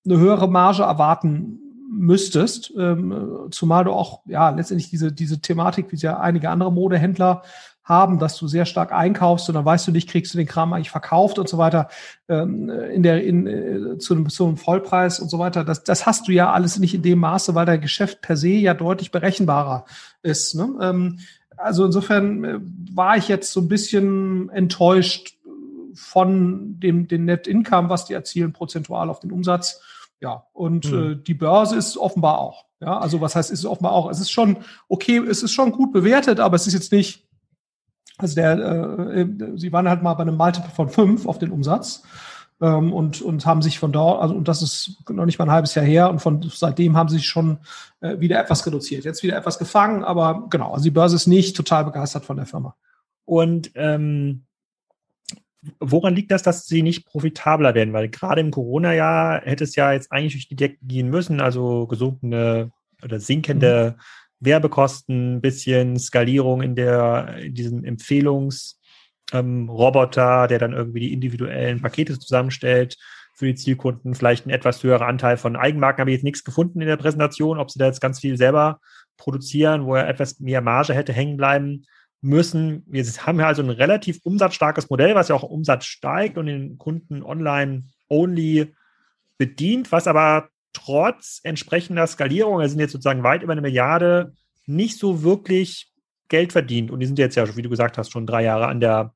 [0.06, 1.60] eine höhere Marge erwarten
[1.94, 7.44] müsstest, ähm, zumal du auch ja letztendlich diese diese Thematik, wie ja einige andere Modehändler
[7.84, 10.72] haben, dass du sehr stark einkaufst und dann weißt du nicht, kriegst du den Kram
[10.72, 11.90] eigentlich verkauft und so weiter
[12.30, 15.66] ähm, in der in äh, zu, einem, zu einem Vollpreis und so weiter.
[15.66, 18.50] Das, das hast du ja alles nicht in dem Maße, weil dein Geschäft per se
[18.50, 19.86] ja deutlich berechenbarer
[20.22, 20.56] ist.
[20.56, 20.70] Ne?
[20.82, 21.20] Ähm,
[21.58, 22.60] also insofern äh,
[22.94, 25.36] war ich jetzt so ein bisschen enttäuscht
[25.94, 29.82] von dem den Net Income, was die erzielen prozentual auf den Umsatz.
[30.24, 31.12] Ja, und mhm.
[31.12, 32.66] äh, die Börse ist offenbar auch.
[32.80, 34.10] Ja, also was heißt, ist offenbar auch?
[34.10, 34.58] Es ist schon
[34.88, 37.28] okay, es ist schon gut bewertet, aber es ist jetzt nicht
[38.18, 42.04] also der, äh, sie waren halt mal bei einem Multiple von fünf auf den Umsatz
[42.62, 45.52] ähm, und, und haben sich von dort, also und das ist noch nicht mal ein
[45.52, 47.58] halbes Jahr her und von seitdem haben sie sich schon
[48.02, 49.04] äh, wieder etwas reduziert.
[49.04, 52.46] Jetzt wieder etwas gefangen, aber genau, also die Börse ist nicht total begeistert von der
[52.46, 52.76] Firma.
[53.26, 54.46] Und ähm,
[55.80, 57.94] woran liegt das, dass sie nicht profitabler werden?
[57.94, 61.88] Weil gerade im Corona-Jahr hätte es ja jetzt eigentlich durch die Decke gehen müssen, also
[61.88, 62.72] gesunkene
[63.04, 64.02] oder sinkende mhm.
[64.46, 72.20] Werbekosten, bisschen Skalierung in der, in diesem Empfehlungsroboter, ähm, der dann irgendwie die individuellen Pakete
[72.20, 72.98] zusammenstellt
[73.36, 76.02] für die Zielkunden, vielleicht ein etwas höherer Anteil von Eigenmarken.
[76.02, 78.82] Habe ich jetzt nichts gefunden in der Präsentation, ob sie da jetzt ganz viel selber
[79.18, 81.86] produzieren, wo er etwas mehr Marge hätte hängen bleiben
[82.24, 82.84] müssen.
[82.88, 86.78] Wir haben ja also ein relativ umsatzstarkes Modell, was ja auch Umsatz steigt und den
[86.78, 88.74] Kunden online only
[89.38, 94.34] bedient, was aber trotz entsprechender Skalierung, wir sind jetzt sozusagen weit über eine Milliarde,
[94.66, 95.92] nicht so wirklich
[96.30, 96.92] Geld verdient.
[96.92, 99.14] Und die sind jetzt ja, wie du gesagt hast, schon drei Jahre an der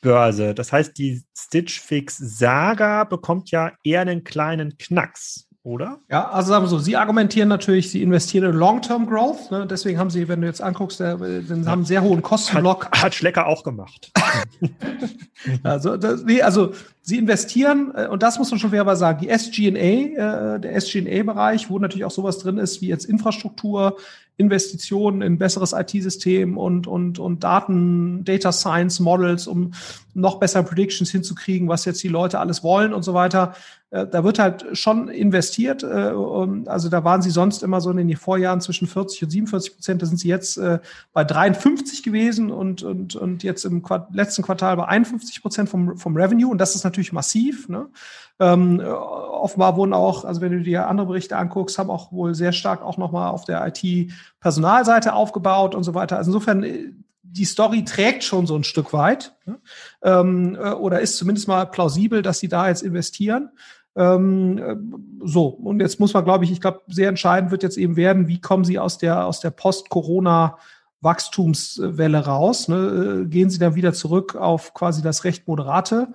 [0.00, 0.54] Börse.
[0.54, 5.98] Das heißt, die Stitch Fix Saga bekommt ja eher einen kleinen Knacks oder?
[6.10, 9.50] Ja, also sagen wir so, Sie argumentieren natürlich, Sie investieren in Long-Term Growth.
[9.50, 9.66] Ne?
[9.66, 11.70] Deswegen haben Sie, wenn du jetzt anguckst, der, den ja.
[11.70, 12.86] haben einen sehr hohen Kostenblock.
[12.86, 14.10] Hat, hat Schlecker auch gemacht.
[15.62, 19.28] also, das, nee, also Sie investieren, äh, und das muss man schon fairerweise sagen, die
[19.28, 23.98] SG&A, äh, der SG&A-Bereich, wo natürlich auch sowas drin ist, wie jetzt Infrastruktur,
[24.38, 29.72] Investitionen in besseres IT-System und, und, und Daten, Data Science Models, um
[30.14, 33.54] noch besser Predictions hinzukriegen, was jetzt die Leute alles wollen und so weiter.
[33.90, 35.82] Äh, da wird halt schon investiert.
[35.82, 36.12] Äh,
[36.66, 40.02] also da waren sie sonst immer so in den Vorjahren zwischen 40 und 47 Prozent.
[40.02, 40.78] Da sind sie jetzt äh,
[41.12, 46.16] bei 53 gewesen und, und, und jetzt im letzten Quartal bei 51 Prozent vom, vom
[46.16, 46.50] Revenue.
[46.50, 47.68] Und das ist natürlich massiv.
[47.68, 47.86] Ne?
[48.40, 52.52] Ähm, offenbar wurden auch, also wenn du dir andere Berichte anguckst, haben auch wohl sehr
[52.52, 56.18] stark auch nochmal auf der IT-Personalseite aufgebaut und so weiter.
[56.18, 56.64] Also insofern,
[57.30, 59.58] die Story trägt schon so ein Stück weit ne?
[60.02, 63.50] ähm, äh, oder ist zumindest mal plausibel, dass sie da jetzt investieren.
[63.98, 64.76] Ähm, äh,
[65.26, 68.28] so, und jetzt muss man, glaube ich, ich glaube, sehr entscheidend wird jetzt eben werden,
[68.28, 70.56] wie kommen Sie aus der, aus der Post-Corona-
[71.00, 72.66] Wachstumswelle raus.
[72.66, 73.26] Ne?
[73.28, 76.08] Gehen Sie dann wieder zurück auf quasi das recht moderate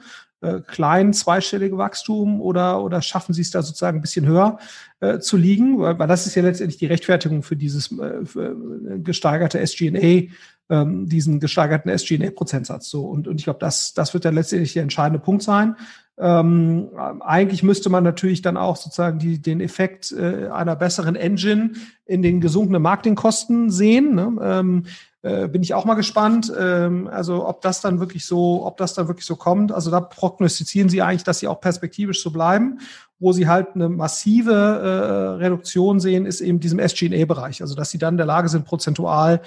[0.44, 4.58] äh, klein zweistellige Wachstum oder, oder schaffen Sie es da sozusagen ein bisschen höher
[5.00, 5.80] äh, zu liegen?
[5.80, 10.30] Weil, weil das ist ja letztendlich die Rechtfertigung für dieses äh, für äh, gesteigerte SG&A,
[10.70, 12.90] ähm, diesen gesteigerten SG&A-Prozentsatz.
[12.90, 15.78] So und, und ich glaube, das, das wird dann letztendlich der entscheidende Punkt sein.
[16.18, 16.90] Ähm,
[17.22, 21.72] eigentlich müsste man natürlich dann auch sozusagen die, den Effekt äh, einer besseren Engine
[22.06, 24.14] in den gesunkenen Marketingkosten sehen.
[24.14, 24.36] Ne?
[24.42, 24.84] Ähm,
[25.24, 26.52] äh, bin ich auch mal gespannt.
[26.58, 29.72] Ähm, also ob das dann wirklich so, ob das dann wirklich so kommt.
[29.72, 32.80] Also da prognostizieren sie eigentlich, dass sie auch perspektivisch so bleiben.
[33.24, 37.62] Wo sie halt eine massive äh, Reduktion sehen, ist eben diesem SG&A-Bereich.
[37.62, 39.42] Also dass sie dann in der Lage sind, prozentual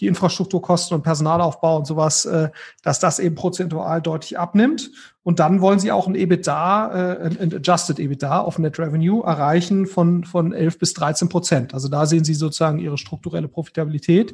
[0.00, 2.48] die Infrastrukturkosten und Personalaufbau und sowas, äh,
[2.82, 4.90] dass das eben prozentual deutlich abnimmt.
[5.24, 9.86] Und dann wollen sie auch ein EBITDA, äh, ein Adjusted EBITDA auf Net Revenue erreichen
[9.86, 11.74] von, von 11 bis 13 Prozent.
[11.74, 14.32] Also da sehen sie sozusagen ihre strukturelle Profitabilität.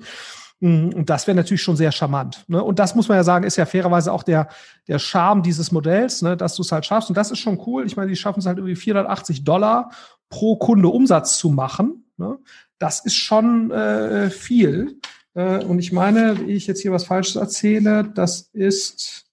[0.64, 2.42] Mm, und das wäre natürlich schon sehr charmant.
[2.48, 2.64] Ne?
[2.64, 4.48] Und das muss man ja sagen, ist ja fairerweise auch der,
[4.88, 6.38] der Charme dieses Modells, ne?
[6.38, 7.11] dass du es halt schaffst.
[7.11, 7.85] Und das ist schon cool.
[7.85, 9.90] Ich meine, die schaffen es halt irgendwie 480 Dollar
[10.31, 12.07] pro Kunde Umsatz zu machen.
[12.16, 12.38] Ne?
[12.79, 15.00] Das ist schon äh, viel.
[15.35, 19.27] Äh, und ich meine, wie ich jetzt hier was Falsches erzähle, das ist,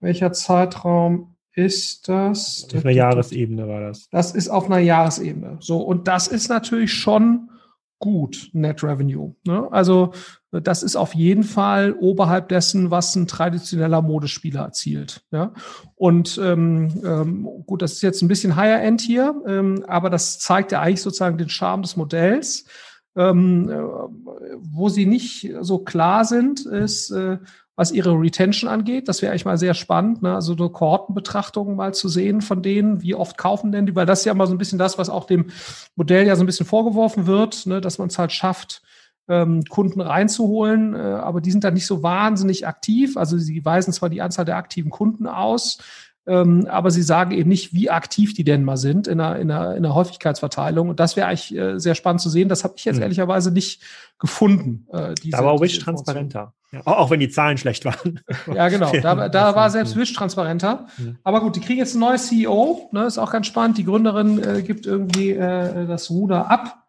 [0.00, 2.66] welcher Zeitraum ist das?
[2.74, 4.08] Auf einer Jahresebene war das.
[4.10, 5.58] Das ist auf einer Jahresebene.
[5.60, 7.48] So, und das ist natürlich schon
[8.04, 9.34] gut, Net Revenue.
[9.46, 9.66] Ne?
[9.70, 10.12] Also
[10.60, 15.22] das ist auf jeden Fall oberhalb dessen, was ein traditioneller Modespieler erzielt.
[15.30, 15.52] Ja?
[15.96, 20.38] Und ähm, ähm, gut, das ist jetzt ein bisschen Higher End hier, ähm, aber das
[20.38, 22.64] zeigt ja eigentlich sozusagen den Charme des Modells.
[23.16, 23.80] Ähm, äh,
[24.58, 27.38] wo sie nicht so klar sind, ist, äh,
[27.76, 29.08] was ihre Retention angeht.
[29.08, 30.34] Das wäre eigentlich mal sehr spannend, ne?
[30.34, 34.20] also eine Kohortenbetrachtung mal zu sehen von denen, wie oft kaufen denn die, weil das
[34.20, 35.46] ist ja mal so ein bisschen das, was auch dem
[35.96, 37.80] Modell ja so ein bisschen vorgeworfen wird, ne?
[37.80, 38.82] dass man es halt schafft,
[39.28, 43.16] ähm, Kunden reinzuholen, äh, aber die sind da nicht so wahnsinnig aktiv.
[43.16, 45.78] Also sie weisen zwar die Anzahl der aktiven Kunden aus,
[46.26, 49.48] ähm, aber sie sagen eben nicht, wie aktiv die denn mal sind in der, in
[49.48, 50.88] der, in der Häufigkeitsverteilung.
[50.88, 52.48] Und das wäre eigentlich äh, sehr spannend zu sehen.
[52.48, 53.02] Das habe ich jetzt mhm.
[53.02, 53.82] ehrlicherweise nicht
[54.18, 54.86] gefunden.
[54.90, 56.54] Äh, diese, da war Wish transparenter.
[56.72, 58.20] Ja, auch wenn die Zahlen schlecht waren.
[58.54, 58.90] Ja, genau.
[59.02, 60.86] Da, da war selbst Wish transparenter.
[60.96, 61.18] Mhm.
[61.24, 62.88] Aber gut, die kriegen jetzt ein neues CEO.
[62.92, 63.76] Ne, ist auch ganz spannend.
[63.76, 66.83] Die Gründerin äh, gibt irgendwie das Ruder ab.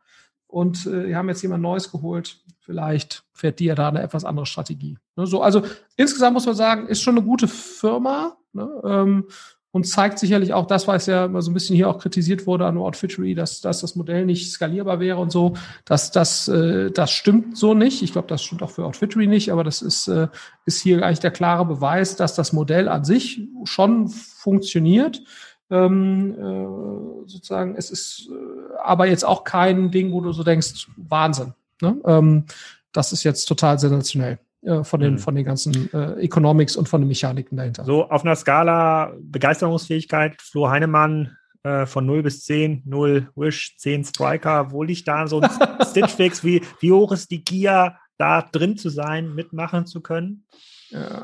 [0.56, 2.38] Und äh, die haben jetzt jemand Neues geholt.
[2.62, 4.98] Vielleicht fährt die ja da eine etwas andere Strategie.
[5.18, 5.64] Ne, so, also
[5.98, 8.38] insgesamt muss man sagen, ist schon eine gute Firma.
[8.54, 8.70] Ne?
[8.86, 9.26] Ähm,
[9.72, 12.66] und zeigt sicherlich auch das, was ja immer so ein bisschen hier auch kritisiert wurde
[12.66, 15.56] an Outfittery, dass, dass das Modell nicht skalierbar wäre und so.
[15.84, 18.02] dass das, äh, das stimmt so nicht.
[18.02, 20.30] Ich glaube, das stimmt auch für Outfittery nicht, aber das ist, äh,
[20.66, 25.22] ist hier eigentlich der klare Beweis, dass das Modell an sich schon funktioniert.
[25.70, 30.88] Ähm, äh, sozusagen, es ist äh, aber jetzt auch kein Ding, wo du so denkst,
[30.96, 31.54] Wahnsinn.
[31.82, 31.98] Ne?
[32.06, 32.46] Ähm,
[32.92, 34.40] das ist jetzt total sensationell.
[34.66, 35.20] Äh, von den, mhm.
[35.20, 37.86] von den ganzen äh, Economics und von den Mechaniken dahinter.
[37.86, 44.06] So auf einer Skala Begeisterungsfähigkeit, Flo Heinemann äh, von 0 bis 10, 0 Wish, 10
[44.06, 45.50] Striker, wo liegt da so ein
[45.90, 46.44] Stitch Fix?
[46.44, 50.46] Wie, wie hoch ist die Gier, da drin zu sein, mitmachen zu können?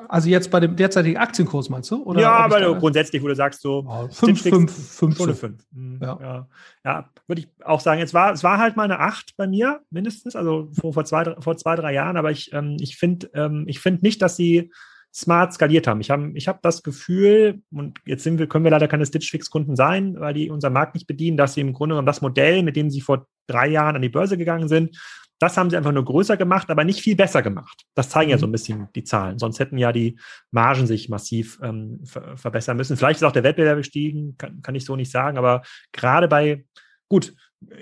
[0.07, 2.03] Also jetzt bei dem derzeitigen Aktienkurs meinst du?
[2.03, 5.53] Oder ja, aber du grundsätzlich, wo du sagst so 5, 5, 5, 5.
[6.01, 6.19] Ja.
[6.21, 6.47] ja.
[6.83, 8.01] ja, würde ich auch sagen.
[8.01, 11.35] Es war, es war halt mal eine 8 bei mir, mindestens, also vor, vor, zwei,
[11.39, 14.71] vor zwei, drei Jahren, aber ich, ähm, ich finde ähm, ich nicht, dass sie
[15.13, 15.99] smart skaliert haben.
[16.01, 19.29] Ich habe ich hab das Gefühl, und jetzt sind wir, können wir leider keine Stitch
[19.29, 22.63] Fix-Kunden sein, weil die unseren Markt nicht bedienen, dass sie im Grunde genommen das Modell,
[22.63, 24.97] mit dem sie vor drei Jahren an die Börse gegangen sind,
[25.41, 27.85] das haben sie einfach nur größer gemacht, aber nicht viel besser gemacht.
[27.95, 28.51] Das zeigen ja so ein mhm.
[28.51, 29.39] bisschen die Zahlen.
[29.39, 30.19] Sonst hätten ja die
[30.51, 32.95] Margen sich massiv ähm, ver verbessern müssen.
[32.95, 36.63] Vielleicht ist auch der Wettbewerb gestiegen, kann, kann ich so nicht sagen, aber gerade bei,
[37.07, 37.33] gut,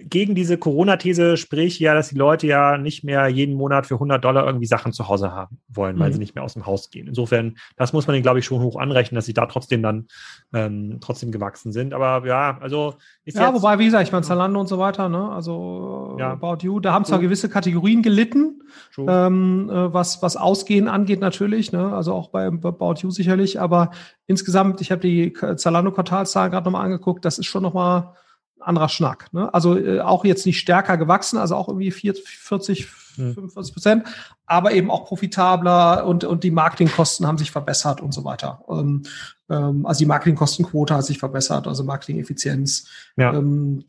[0.04, 4.24] gegen diese Corona-These sprich ja, dass die Leute ja nicht mehr jeden Monat für 100
[4.24, 6.14] Dollar irgendwie Sachen zu Hause haben wollen, weil mhm.
[6.14, 7.08] sie nicht mehr aus dem Haus gehen.
[7.08, 10.08] Insofern, das muss man den, glaube ich, schon hoch anrechnen, dass sie da trotzdem dann
[10.54, 11.94] ähm, trotzdem gewachsen sind.
[11.94, 15.32] Aber ja, also ist Ja, wobei, wie gesagt, ich meine, Zalando und so weiter, ne?
[15.32, 16.32] also ja.
[16.32, 18.62] About You, da haben zwar gewisse Kategorien gelitten,
[18.98, 21.94] ähm, äh, was, was Ausgehen angeht natürlich, ne?
[21.94, 23.92] also auch bei About You sicherlich, aber
[24.28, 28.14] insgesamt, ich habe die Zalando-Quartalszahlen gerade nochmal angeguckt, das ist schon nochmal
[28.62, 29.32] anderer Schnack.
[29.34, 29.54] Ne?
[29.54, 34.04] Also äh, auch jetzt nicht stärker gewachsen, also auch irgendwie 40, 45 Prozent,
[34.46, 38.64] aber eben auch profitabler und, und die Marketingkosten haben sich verbessert und so weiter.
[38.70, 39.04] Ähm,
[39.50, 42.88] ähm, also die Marketingkostenquote hat sich verbessert, also Marketingeffizienz.
[43.18, 43.34] Ja.
[43.34, 43.86] Ähm,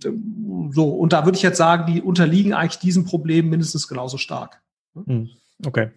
[0.71, 4.61] so, und da würde ich jetzt sagen, die unterliegen eigentlich diesem Problem mindestens genauso stark.
[4.95, 5.31] Hm.
[5.65, 5.91] Okay.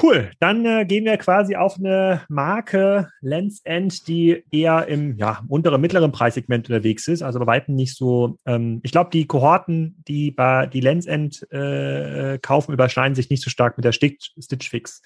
[0.00, 5.42] Cool, dann äh, gehen wir quasi auf eine Marke Lens End, die eher im ja,
[5.48, 8.38] unteren, mittleren Preissegment unterwegs ist, also bei weitem nicht so.
[8.46, 13.42] Ähm, ich glaube, die Kohorten, die bei die Lens End äh, kaufen, überschneiden sich nicht
[13.42, 15.02] so stark mit der Stitch, Stitch Fix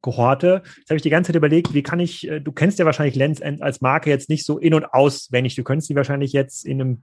[0.00, 0.62] Kohorte.
[0.78, 3.16] Jetzt habe ich die ganze Zeit überlegt, wie kann ich, äh, du kennst ja wahrscheinlich
[3.16, 5.56] Lens End als Marke jetzt nicht so in- und auswendig.
[5.56, 7.02] Du könntest die wahrscheinlich jetzt in einem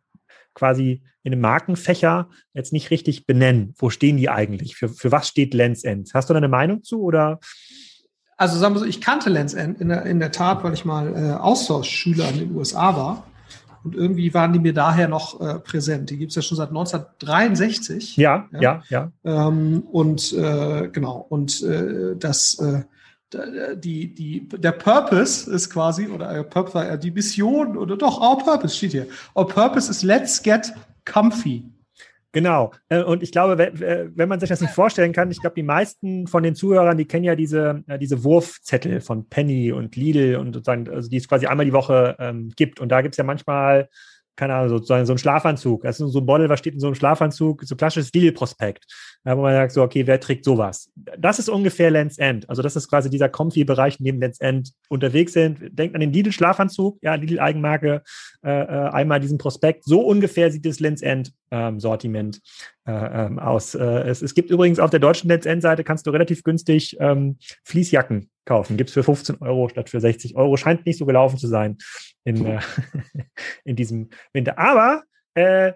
[0.54, 3.74] quasi in einem Markenfächer jetzt nicht richtig benennen.
[3.78, 4.76] Wo stehen die eigentlich?
[4.76, 6.12] Für, für was steht Lens End?
[6.14, 7.40] Hast du da eine Meinung zu oder?
[8.38, 10.86] Also sagen wir so, ich kannte Lens End in der, in der Tat, weil ich
[10.86, 13.28] mal äh, Austauschschüler in den USA war.
[13.84, 16.10] Und irgendwie waren die mir daher noch äh, präsent.
[16.10, 18.16] Die gibt es ja schon seit 1963.
[18.16, 18.84] Ja, ja, ja.
[18.90, 19.12] ja.
[19.48, 22.84] Ähm, und äh, genau, und äh, das äh,
[23.76, 28.76] die, die, der Purpose ist quasi, oder äh, äh, die Mission, oder doch, our Purpose
[28.76, 29.08] steht hier.
[29.36, 30.74] Our Purpose ist let's get
[31.06, 31.64] comfy.
[32.32, 32.72] Genau.
[32.90, 36.26] Äh, und ich glaube, wenn man sich das nicht vorstellen kann, ich glaube, die meisten
[36.28, 40.90] von den Zuhörern, die kennen ja diese, diese Wurfzettel von Penny und Lidl und sozusagen,
[40.90, 42.80] also die es quasi einmal die Woche ähm, gibt.
[42.80, 43.88] Und da gibt es ja manchmal
[44.36, 45.84] keine Ahnung, sozusagen so ein Schlafanzug.
[45.84, 48.86] Das ist so ein Model, was steht in so einem Schlafanzug, so klassisches Deal-Prospekt,
[49.24, 50.92] wo man sagt so, okay, wer trägt sowas?
[51.18, 52.50] Das ist ungefähr Lens End.
[52.50, 55.60] Also das ist quasi dieser Comfy-Bereich, in dem Lens End unterwegs sind.
[55.78, 58.02] Denkt an den Lidl-Schlafanzug, ja, Lidl-Eigenmarke,
[58.44, 59.86] äh, äh, einmal diesen Prospekt.
[59.86, 61.02] So ungefähr sieht das Lens
[61.54, 62.42] End-Sortiment
[62.86, 63.76] äh, ähm, aus.
[63.76, 67.38] Äh, es, es gibt übrigens auf der deutschen Lens End-Seite kannst du relativ günstig ähm,
[67.64, 68.78] Fließjacken kaufen.
[68.78, 70.58] Gibt es für 15 Euro statt für 60 Euro.
[70.58, 71.78] Scheint nicht so gelaufen zu sein
[72.24, 72.60] in, äh,
[73.64, 74.58] in diesem Winter.
[74.58, 75.04] Aber
[75.36, 75.74] äh,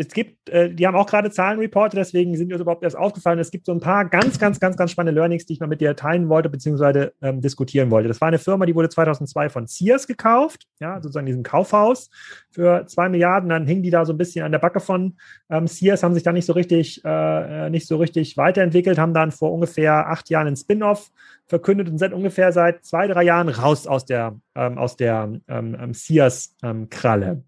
[0.00, 3.38] es gibt, äh, die haben auch gerade Zahlen reportet, deswegen sind das überhaupt erst aufgefallen.
[3.38, 5.82] Es gibt so ein paar ganz, ganz, ganz, ganz spannende Learnings, die ich mal mit
[5.82, 8.08] dir teilen wollte, beziehungsweise ähm, diskutieren wollte.
[8.08, 12.08] Das war eine Firma, die wurde 2002 von Sears gekauft, ja, sozusagen diesem Kaufhaus
[12.50, 13.50] für zwei Milliarden.
[13.50, 15.18] Dann hingen die da so ein bisschen an der Backe von
[15.50, 19.32] ähm, Sears, haben sich da nicht so richtig, äh, nicht so richtig weiterentwickelt, haben dann
[19.32, 21.10] vor ungefähr acht Jahren einen Spin-off
[21.46, 25.76] verkündet und sind ungefähr seit zwei, drei Jahren raus aus der, ähm, aus der ähm,
[25.78, 27.44] ähm Sears-Kralle.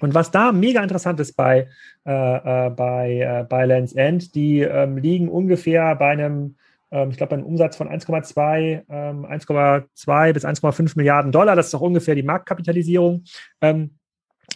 [0.00, 1.68] Und was da mega interessant ist bei,
[2.06, 6.56] äh, äh, bei, äh, bei Lands End, die ähm, liegen ungefähr bei einem,
[6.90, 11.56] ähm, ich glaube, einem Umsatz von 1,2 ähm, 1,2 bis 1,5 Milliarden Dollar.
[11.56, 13.24] Das ist auch ungefähr die Marktkapitalisierung.
[13.60, 13.98] Ähm,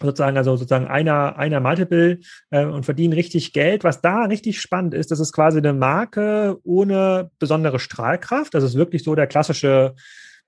[0.00, 2.20] sozusagen, also sozusagen einer, einer Multiple
[2.50, 3.84] äh, und verdienen richtig Geld.
[3.84, 8.54] Was da richtig spannend ist, das ist quasi eine Marke ohne besondere Strahlkraft.
[8.54, 9.94] Das ist wirklich so der klassische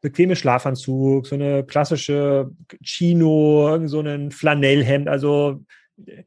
[0.01, 2.51] bequeme Schlafanzug, so eine klassische
[2.83, 5.09] Chino, so ein Flanellhemd.
[5.09, 5.65] Also
[6.07, 6.25] äh,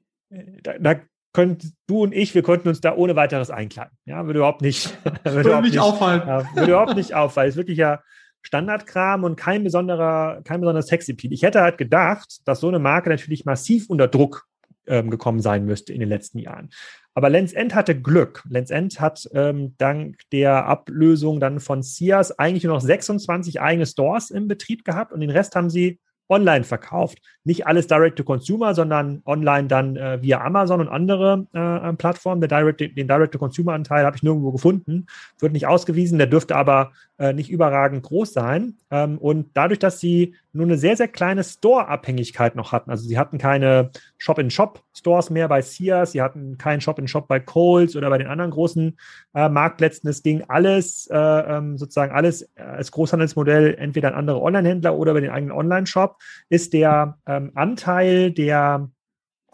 [0.62, 1.02] da, da
[1.34, 3.98] könnt du und ich, wir konnten uns da ohne weiteres einkleiden.
[4.06, 6.22] Ja, würde überhaupt nicht, würde, überhaupt nicht auffallen.
[6.26, 7.50] Ja, würde überhaupt nicht auffallen.
[7.50, 8.02] Ist wirklich ja
[8.44, 11.34] Standardkram und kein besonderer, kein besonderer Sexappeal.
[11.34, 14.46] Ich hätte halt gedacht, dass so eine Marke natürlich massiv unter Druck
[14.88, 16.70] ähm, gekommen sein müsste in den letzten Jahren.
[17.16, 18.44] Aber Lenz End hatte Glück.
[18.50, 23.86] Lenz End hat ähm, dank der Ablösung dann von Sears eigentlich nur noch 26 eigene
[23.86, 27.20] Stores im Betrieb gehabt und den Rest haben sie online verkauft.
[27.44, 32.42] Nicht alles Direct to Consumer, sondern online dann äh, via Amazon und andere äh, Plattformen.
[32.42, 35.06] Direct, den Direct to Consumer Anteil habe ich nirgendwo gefunden,
[35.40, 36.18] wird nicht ausgewiesen.
[36.18, 38.78] Der dürfte aber äh, nicht überragend groß sein.
[38.90, 43.18] Ähm, und dadurch, dass sie nur eine sehr, sehr kleine Store-Abhängigkeit noch hatten, also sie
[43.18, 43.90] hatten keine
[44.20, 48.98] Shop-in-Shop-Stores mehr bei Sears, sie hatten keinen Shop-in-Shop bei Coles oder bei den anderen großen
[49.34, 50.08] äh, Marktplätzen.
[50.10, 55.22] Es ging alles, äh, ähm, sozusagen alles als Großhandelsmodell entweder an andere Online-Händler oder über
[55.22, 56.18] den eigenen Online-Shop,
[56.50, 58.90] ist der ähm, Anteil der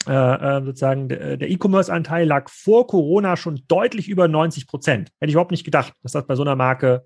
[0.07, 5.09] äh, äh sozusagen der E-Commerce-Anteil lag vor Corona schon deutlich über 90 Prozent.
[5.19, 7.03] Hätte ich überhaupt nicht gedacht, dass das bei so einer Marke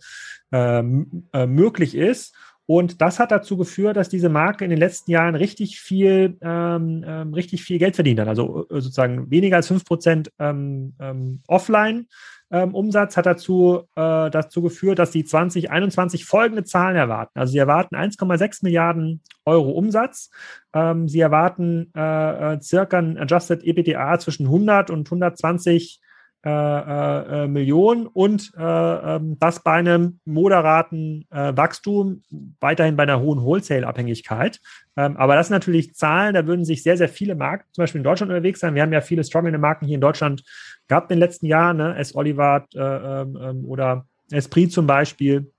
[0.51, 2.35] ähm, äh, möglich ist.
[2.65, 7.03] Und das hat dazu geführt, dass diese Marke in den letzten Jahren richtig viel, ähm,
[7.05, 8.29] ähm, richtig viel Geld verdient hat.
[8.29, 15.11] Also äh, sozusagen weniger als 5% ähm, ähm, Offline-Umsatz hat dazu, äh, dazu geführt, dass
[15.11, 17.37] sie 2021 folgende Zahlen erwarten.
[17.37, 20.31] Also sie erwarten 1,6 Milliarden Euro Umsatz.
[20.73, 25.99] Ähm, sie erwarten äh, äh, circa ein Adjusted EBITDA zwischen 100 und 120
[26.45, 32.21] äh, äh, äh, Millionen und äh, ähm, das bei einem moderaten äh, Wachstum,
[32.59, 34.59] weiterhin bei einer hohen Wholesale-Abhängigkeit.
[34.97, 37.99] Ähm, aber das sind natürlich Zahlen, da würden sich sehr, sehr viele Marken, zum Beispiel
[37.99, 38.75] in Deutschland unterwegs sein.
[38.75, 40.43] Wir haben ja viele strongende Marken hier in Deutschland
[40.89, 41.95] gehabt in den letzten Jahren, ne?
[41.95, 42.13] S.
[42.13, 45.49] Oliver äh, ähm, ähm, oder Esprit zum Beispiel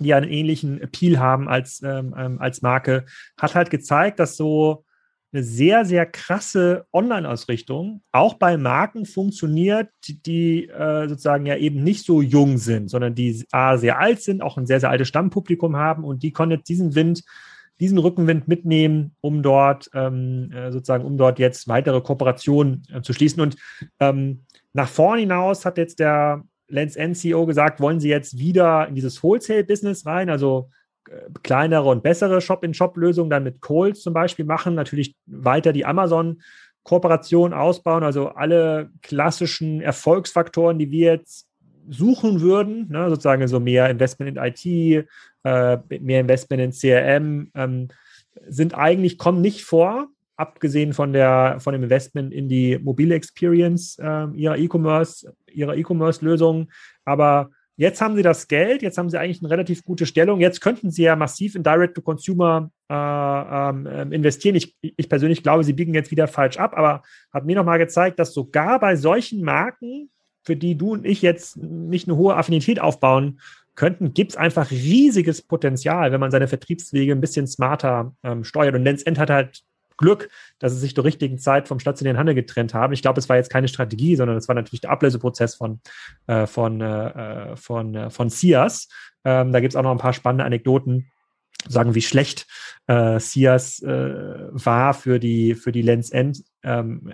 [0.00, 3.04] die einen ähnlichen Appeal haben als, ähm, als Marke,
[3.36, 4.84] hat halt gezeigt, dass so
[5.32, 12.06] eine sehr, sehr krasse Online-Ausrichtung auch bei Marken funktioniert, die, äh, sozusagen ja eben nicht
[12.06, 15.76] so jung sind, sondern die A, sehr alt sind, auch ein sehr, sehr altes Stammpublikum
[15.76, 17.24] haben und die konnten diesen Wind,
[17.78, 23.12] diesen Rückenwind mitnehmen, um dort ähm, äh, sozusagen, um dort jetzt weitere Kooperationen äh, zu
[23.12, 23.42] schließen.
[23.42, 23.56] Und
[24.00, 28.94] ähm, nach vorn hinaus hat jetzt der Lens NCO gesagt, wollen sie jetzt wieder in
[28.94, 30.70] dieses Wholesale-Business rein, also
[31.42, 38.02] kleinere und bessere Shop-in-Shop-Lösungen dann mit Coles zum Beispiel machen, natürlich weiter die Amazon-Kooperation ausbauen,
[38.02, 41.48] also alle klassischen Erfolgsfaktoren, die wir jetzt
[41.88, 45.06] suchen würden, ne, sozusagen so mehr Investment in IT,
[45.44, 47.88] äh, mehr Investment in CRM, ähm,
[48.46, 53.98] sind eigentlich, kommen nicht vor, abgesehen von der, von dem Investment in die mobile Experience
[53.98, 56.70] äh, ihrer E-Commerce, ihrer E-Commerce-Lösungen.
[57.04, 60.40] Aber Jetzt haben sie das Geld, jetzt haben sie eigentlich eine relativ gute Stellung.
[60.40, 64.56] Jetzt könnten sie ja massiv in Direct-to-Consumer äh, ähm, ähm, investieren.
[64.56, 68.18] Ich, ich persönlich glaube, sie biegen jetzt wieder falsch ab, aber hat mir nochmal gezeigt,
[68.18, 70.10] dass sogar bei solchen Marken,
[70.42, 73.38] für die du und ich jetzt nicht eine hohe Affinität aufbauen
[73.76, 78.74] könnten, gibt es einfach riesiges Potenzial, wenn man seine Vertriebswege ein bisschen smarter ähm, steuert.
[78.74, 79.62] Und Lenz End hat halt
[79.98, 82.94] Glück, dass sie sich zur richtigen Zeit vom stationären Handel getrennt haben.
[82.94, 85.80] Ich glaube, es war jetzt keine Strategie, sondern es war natürlich der Ablöseprozess von,
[86.26, 88.88] äh, von, äh, von, äh, von Sias.
[89.24, 91.10] Ähm, da gibt es auch noch ein paar spannende Anekdoten,
[91.66, 92.46] sagen, wie schlecht
[92.86, 93.88] äh, Sias äh,
[94.50, 97.10] war für die, für die Lens End ähm.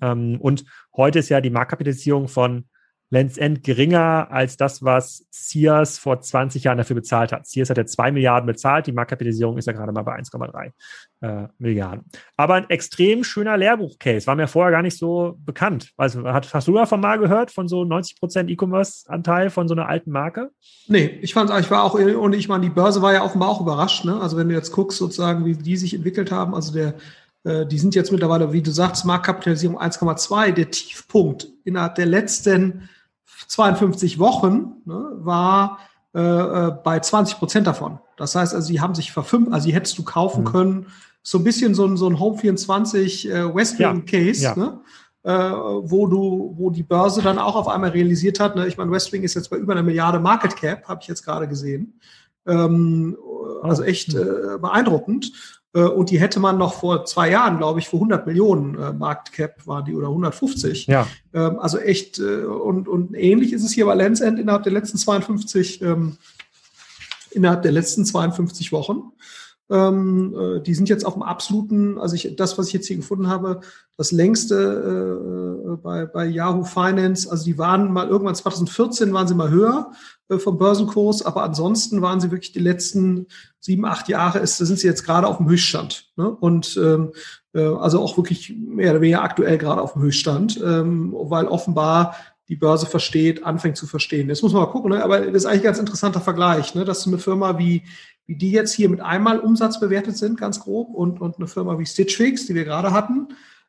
[0.00, 0.64] Ähm, und
[0.96, 2.66] heute ist ja die Marktkapitalisierung von
[3.10, 7.46] End geringer als das, was Sears vor 20 Jahren dafür bezahlt hat.
[7.46, 10.72] Sears hat ja 2 Milliarden bezahlt, die Marktkapitalisierung ist ja gerade mal bei 1,3
[11.20, 12.04] äh, Milliarden.
[12.36, 15.92] Aber ein extrem schöner Lehrbuch-Case, war mir vorher gar nicht so bekannt.
[15.96, 20.10] Also, hast, hast du davon mal gehört, von so 90% E-Commerce-Anteil von so einer alten
[20.10, 20.50] Marke?
[20.88, 23.60] Nee, ich fand, ich war auch, und ich meine, die Börse war ja offenbar auch
[23.60, 24.20] überrascht, ne?
[24.20, 26.94] Also wenn du jetzt guckst, sozusagen, wie die sich entwickelt haben, also der
[27.46, 30.52] äh, die sind jetzt mittlerweile, wie du sagst, Marktkapitalisierung 1,2.
[30.52, 32.88] Der Tiefpunkt innerhalb der letzten
[33.46, 35.78] 52 Wochen ne, war
[36.14, 37.98] äh, äh bei 20 Prozent davon.
[38.16, 40.48] Das heißt also, sie haben sich verfünft, also die hättest du kaufen mhm.
[40.48, 40.86] können,
[41.22, 44.54] so ein bisschen so ein, so ein Home 24 äh, Westwing Case, ja.
[44.56, 44.80] Ne?
[45.24, 48.68] Äh, wo du, wo die Börse dann auch auf einmal realisiert hat, ne?
[48.68, 51.48] ich meine, Westwing ist jetzt bei über einer Milliarde Market Cap, habe ich jetzt gerade
[51.48, 51.98] gesehen.
[52.46, 53.16] Ähm,
[53.62, 55.32] also echt äh, beeindruckend.
[55.74, 58.92] Äh, und die hätte man noch vor zwei Jahren, glaube ich, für 100 Millionen äh,
[58.92, 60.86] Marktcap war die oder 150.
[60.86, 61.06] Ja.
[61.32, 64.72] Ähm, also echt, äh, und, und ähnlich ist es hier bei Lens End innerhalb der
[64.72, 66.16] letzten 52, ähm,
[67.30, 69.12] innerhalb der letzten 52 Wochen.
[69.68, 72.96] Ähm, äh, die sind jetzt auf dem absoluten, also ich, das, was ich jetzt hier
[72.96, 73.60] gefunden habe,
[73.96, 79.34] das längste äh, bei, bei Yahoo Finance, also die waren mal irgendwann 2014 waren sie
[79.34, 83.26] mal höher äh, vom Börsenkurs, aber ansonsten waren sie wirklich die letzten
[83.60, 86.10] sieben, acht Jahre, ist, sind sie jetzt gerade auf dem Höchststand.
[86.16, 86.28] Ne?
[86.28, 87.12] Und ähm,
[87.54, 92.16] äh, also auch wirklich mehr oder weniger aktuell gerade auf dem Höchststand, ähm, weil offenbar
[92.48, 94.28] die Börse versteht, anfängt zu verstehen.
[94.28, 95.02] Jetzt muss man mal gucken, ne?
[95.02, 96.84] aber das ist eigentlich ein ganz interessanter Vergleich, ne?
[96.84, 97.82] dass eine Firma wie
[98.26, 101.78] wie die jetzt hier mit einmal Umsatz bewertet sind, ganz grob, und, und eine Firma
[101.78, 103.28] wie Stitch Fix, die wir gerade hatten,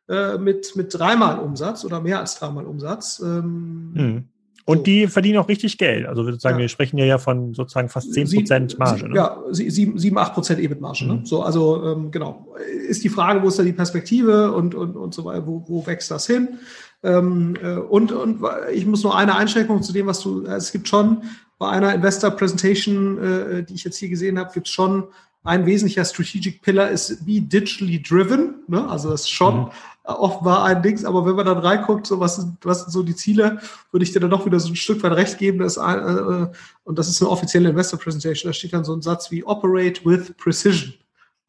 [0.09, 3.21] äh, mit, mit dreimal Umsatz oder mehr als dreimal Umsatz.
[3.23, 4.29] Ähm, hm.
[4.67, 4.83] Und so.
[4.83, 6.05] die verdienen auch richtig Geld.
[6.05, 6.63] Also sozusagen, ja.
[6.63, 8.99] wir sprechen ja von sozusagen fast 10 Prozent Marge.
[8.99, 9.15] Sie, ne?
[9.15, 11.05] Ja, 7, 7 8 Prozent EBIT-Marge.
[11.05, 11.13] Ne?
[11.13, 11.19] Mhm.
[11.19, 11.25] Ne?
[11.25, 12.53] So, also ähm, genau.
[12.89, 15.87] Ist die Frage, wo ist da die Perspektive und, und, und so weiter, wo, wo
[15.87, 16.59] wächst das hin?
[17.01, 18.41] Ähm, äh, und, und
[18.73, 21.23] ich muss nur eine Einschränkung zu dem, was du, es gibt schon
[21.57, 25.05] bei einer Investor Presentation, äh, die ich jetzt hier gesehen habe, gibt es schon
[25.47, 28.55] ein wesentlicher Strategic Pillar ist be digitally driven.
[28.67, 28.87] Ne?
[28.89, 29.69] Also das ist schon mhm.
[30.03, 33.15] offenbar ein Dings, aber wenn man dann reinguckt, so was sind, was sind so die
[33.15, 33.59] Ziele,
[33.91, 35.59] würde ich dir dann doch wieder so ein Stück weit recht geben.
[35.59, 36.47] Dass, äh,
[36.83, 40.03] und das ist eine offizielle Investor Presentation, da steht dann so ein Satz wie Operate
[40.03, 40.93] with Precision.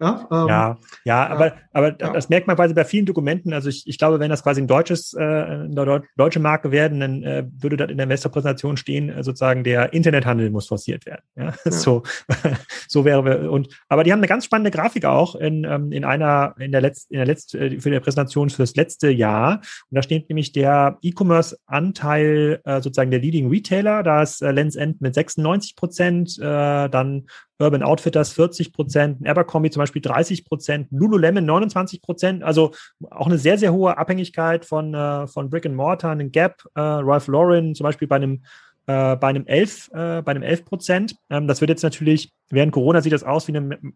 [0.00, 2.12] Ja, ähm, ja, ja, aber, aber ja.
[2.12, 3.52] das merkt man quasi bei vielen Dokumenten.
[3.52, 7.22] Also ich, ich glaube, wenn das quasi ein deutsches, äh, eine deutsche Marke werden, dann
[7.24, 11.22] äh, würde das in der Investorpräsentation stehen, äh, sozusagen der Internethandel muss forciert werden.
[11.36, 11.70] Ja, ja.
[11.70, 12.04] so,
[12.88, 16.54] so wäre und aber die haben eine ganz spannende Grafik auch in, ähm, in einer
[16.58, 19.96] in der letzten in der letzten äh, für die Präsentation für das letzte Jahr und
[19.96, 25.00] da steht nämlich der E-Commerce-Anteil äh, sozusagen der Leading Retailer, da ist äh, Lens End
[25.00, 27.26] mit 96 Prozent, äh, dann
[27.58, 32.72] Urban Outfitters 40 Prozent, Abercrombie zum Beispiel 30 Prozent, Lululemon 29 Prozent, also
[33.10, 36.80] auch eine sehr, sehr hohe Abhängigkeit von, äh, von Brick and Mortar, einen Gap, äh,
[36.80, 38.42] Ralph Lauren zum Beispiel bei einem
[38.86, 41.16] äh, bei einem 11, äh, bei einem 11 Prozent.
[41.28, 43.94] Ähm, das wird jetzt natürlich, während Corona sieht das aus wie ein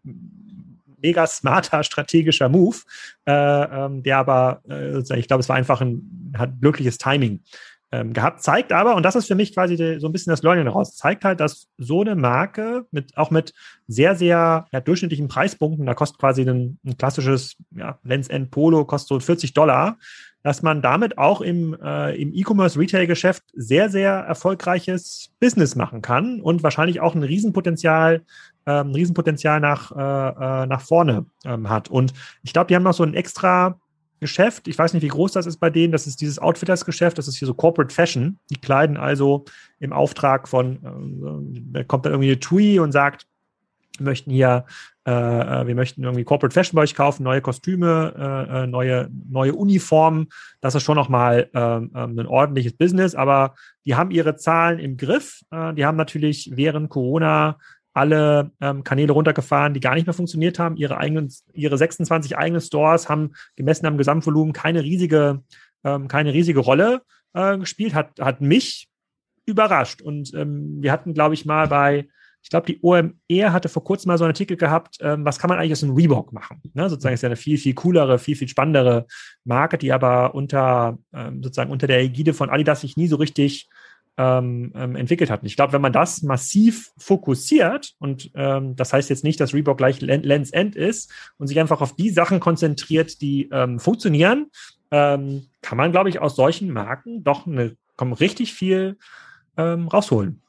[1.01, 2.77] mega smarter strategischer Move,
[3.25, 4.61] äh, ähm, der aber,
[5.15, 7.41] ich glaube, es war einfach ein, hat glückliches Timing
[7.93, 8.41] ähm, gehabt.
[8.41, 10.95] Zeigt aber, und das ist für mich quasi die, so ein bisschen das Learning daraus,
[10.95, 13.53] zeigt halt, dass so eine Marke mit auch mit
[13.87, 18.83] sehr, sehr ja, durchschnittlichen Preispunkten, da kostet quasi ein, ein klassisches ja, Lens End Polo,
[18.85, 19.97] kostet so 40 Dollar,
[20.41, 26.63] dass man damit auch im, äh, im E-Commerce-Retail-Geschäft sehr, sehr erfolgreiches Business machen kann und
[26.63, 28.23] wahrscheinlich auch ein Riesenpotenzial,
[28.65, 31.89] ähm, ein Riesenpotenzial nach, äh, äh nach vorne ähm, hat.
[31.89, 33.79] Und ich glaube, die haben noch so ein extra
[34.23, 34.67] Geschäft.
[34.67, 35.91] Ich weiß nicht, wie groß das ist bei denen.
[35.91, 37.17] Das ist dieses Outfitters-Geschäft.
[37.19, 38.39] Das ist hier so Corporate Fashion.
[38.49, 39.45] Die kleiden also
[39.79, 43.27] im Auftrag von, äh, da kommt dann irgendwie eine TUI und sagt,
[43.99, 44.65] wir möchten hier,
[45.05, 49.53] äh, äh, wir möchten irgendwie Corporate Fashion bei euch kaufen, neue Kostüme, äh, neue, neue
[49.53, 50.29] Uniformen.
[50.61, 53.53] Das ist schon nochmal ähm, ähm, ein ordentliches Business, aber
[53.85, 55.41] die haben ihre Zahlen im Griff.
[55.51, 57.57] Die haben natürlich während Corona
[57.93, 60.77] alle ähm, Kanäle runtergefahren, die gar nicht mehr funktioniert haben.
[60.77, 65.43] Ihre eigenen, ihre 26 eigenen Stores haben gemessen am Gesamtvolumen keine riesige,
[65.83, 67.93] ähm, keine riesige Rolle äh, gespielt.
[67.93, 68.89] Hat, hat mich
[69.45, 70.01] überrascht.
[70.01, 72.07] Und ähm, wir hatten, glaube ich, mal bei,
[72.41, 75.49] ich glaube, die OMR hatte vor kurzem mal so einen Artikel gehabt, ähm, was kann
[75.49, 76.61] man eigentlich aus einem Reebok machen?
[76.73, 76.89] Ne?
[76.89, 79.05] Sozusagen ist ja eine viel, viel coolere, viel, viel spannendere
[79.43, 83.69] Marke, die aber unter, ähm, sozusagen unter der Ägide von Adidas sich nie so richtig
[84.17, 85.45] ähm, ähm, entwickelt hatten.
[85.45, 89.77] Ich glaube, wenn man das massiv fokussiert, und ähm, das heißt jetzt nicht, dass Reebok
[89.77, 94.51] gleich Lens End ist und sich einfach auf die Sachen konzentriert, die ähm, funktionieren,
[94.91, 98.97] ähm, kann man, glaube ich, aus solchen Marken doch eine, kommen richtig viel
[99.57, 100.42] ähm, rausholen.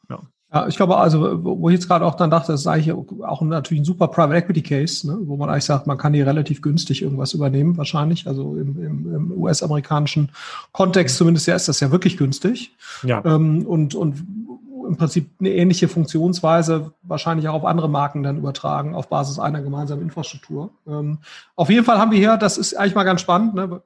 [0.55, 3.43] Ja, ich glaube, also, wo ich jetzt gerade auch dann dachte, das ist eigentlich auch
[3.43, 6.63] natürlich ein super Private Equity Case, ne, wo man eigentlich sagt, man kann die relativ
[6.63, 8.29] günstig irgendwas übernehmen, wahrscheinlich.
[8.29, 10.31] Also im, im, im US-amerikanischen
[10.71, 12.77] Kontext zumindest ja ist das ja wirklich günstig.
[13.03, 13.21] Ja.
[13.25, 14.25] Ähm, und, und
[14.87, 19.61] im Prinzip eine ähnliche Funktionsweise wahrscheinlich auch auf andere Marken dann übertragen, auf Basis einer
[19.61, 20.71] gemeinsamen Infrastruktur.
[20.87, 21.19] Ähm,
[21.57, 23.83] auf jeden Fall haben wir hier, das ist eigentlich mal ganz spannend, ne,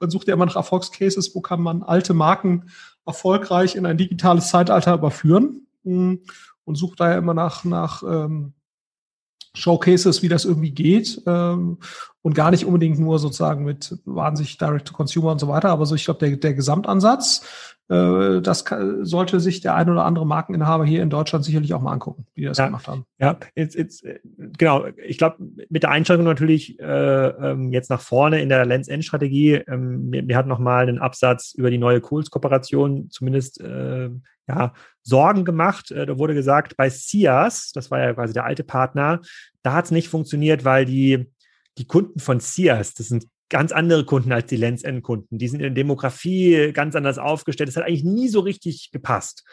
[0.00, 2.64] man sucht ja immer nach Erfolgscases, wo kann man alte Marken
[3.04, 8.54] erfolgreich in ein digitales Zeitalter überführen und suche daher immer nach, nach ähm,
[9.56, 11.78] Showcases, wie das irgendwie geht ähm,
[12.22, 16.04] und gar nicht unbedingt nur sozusagen mit wahnsinnig Direct-to-Consumer und so weiter, aber so ich
[16.04, 21.02] glaube, der, der Gesamtansatz, äh, das kann, sollte sich der ein oder andere Markeninhaber hier
[21.02, 23.06] in Deutschland sicherlich auch mal angucken, wie die das ja, gemacht haben.
[23.18, 24.04] Ja, jetzt, jetzt,
[24.58, 24.86] genau.
[25.06, 25.36] Ich glaube,
[25.70, 30.36] mit der Einschränkung natürlich äh, ähm, jetzt nach vorne in der Lens-End-Strategie, ähm, wir, wir
[30.36, 34.10] hatten nochmal einen Absatz über die neue Kohls-Kooperation, zumindest äh,
[34.48, 34.72] ja,
[35.06, 35.90] Sorgen gemacht.
[35.90, 39.20] Äh, da wurde gesagt, bei Sias, das war ja quasi der alte Partner,
[39.62, 41.26] da hat es nicht funktioniert, weil die,
[41.78, 45.38] die Kunden von Sias, das sind ganz andere Kunden als die Lens-End-Kunden.
[45.38, 47.68] Die sind in der Demografie ganz anders aufgestellt.
[47.68, 49.44] Das hat eigentlich nie so richtig gepasst.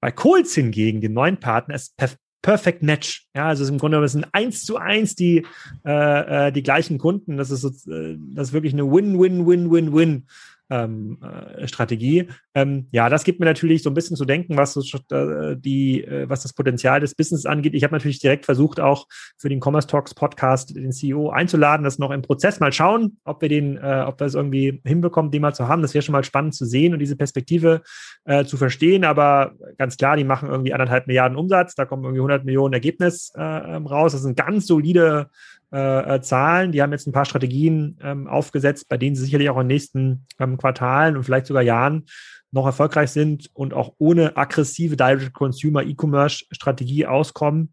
[0.00, 3.28] Bei Kohls hingegen, dem neuen Partner, ist perf Perfect Match.
[3.36, 5.46] Ja, also im Grunde das sind eins zu eins die,
[5.86, 7.36] äh, äh, die gleichen Kunden.
[7.36, 10.26] Das ist, so, äh, das ist wirklich eine Win-Win-Win-Win-Win
[10.72, 12.28] ähm, äh, Strategie.
[12.54, 16.28] Ähm, ja, das gibt mir natürlich so ein bisschen zu denken, was, äh, die, äh,
[16.28, 17.74] was das Potenzial des Business angeht.
[17.74, 19.06] Ich habe natürlich direkt versucht, auch
[19.36, 23.42] für den Commerce Talks Podcast den CEO einzuladen, das noch im Prozess mal schauen, ob
[23.42, 25.82] wir den, äh, ob wir es irgendwie hinbekommen, den mal zu haben.
[25.82, 27.82] Das wäre schon mal spannend zu sehen und diese Perspektive
[28.24, 29.04] äh, zu verstehen.
[29.04, 33.32] Aber ganz klar, die machen irgendwie anderthalb Milliarden Umsatz, da kommen irgendwie 100 Millionen Ergebnis
[33.36, 33.42] äh,
[33.76, 34.12] ähm, raus.
[34.12, 35.28] Das sind ganz solide
[35.72, 36.72] äh, äh, Zahlen.
[36.72, 39.74] Die haben jetzt ein paar Strategien ähm, aufgesetzt, bei denen sie sicherlich auch in den
[39.74, 42.06] nächsten ähm, Quartalen und vielleicht sogar Jahren
[42.50, 47.72] noch erfolgreich sind und auch ohne aggressive Direct-Consumer E-Commerce-Strategie auskommen.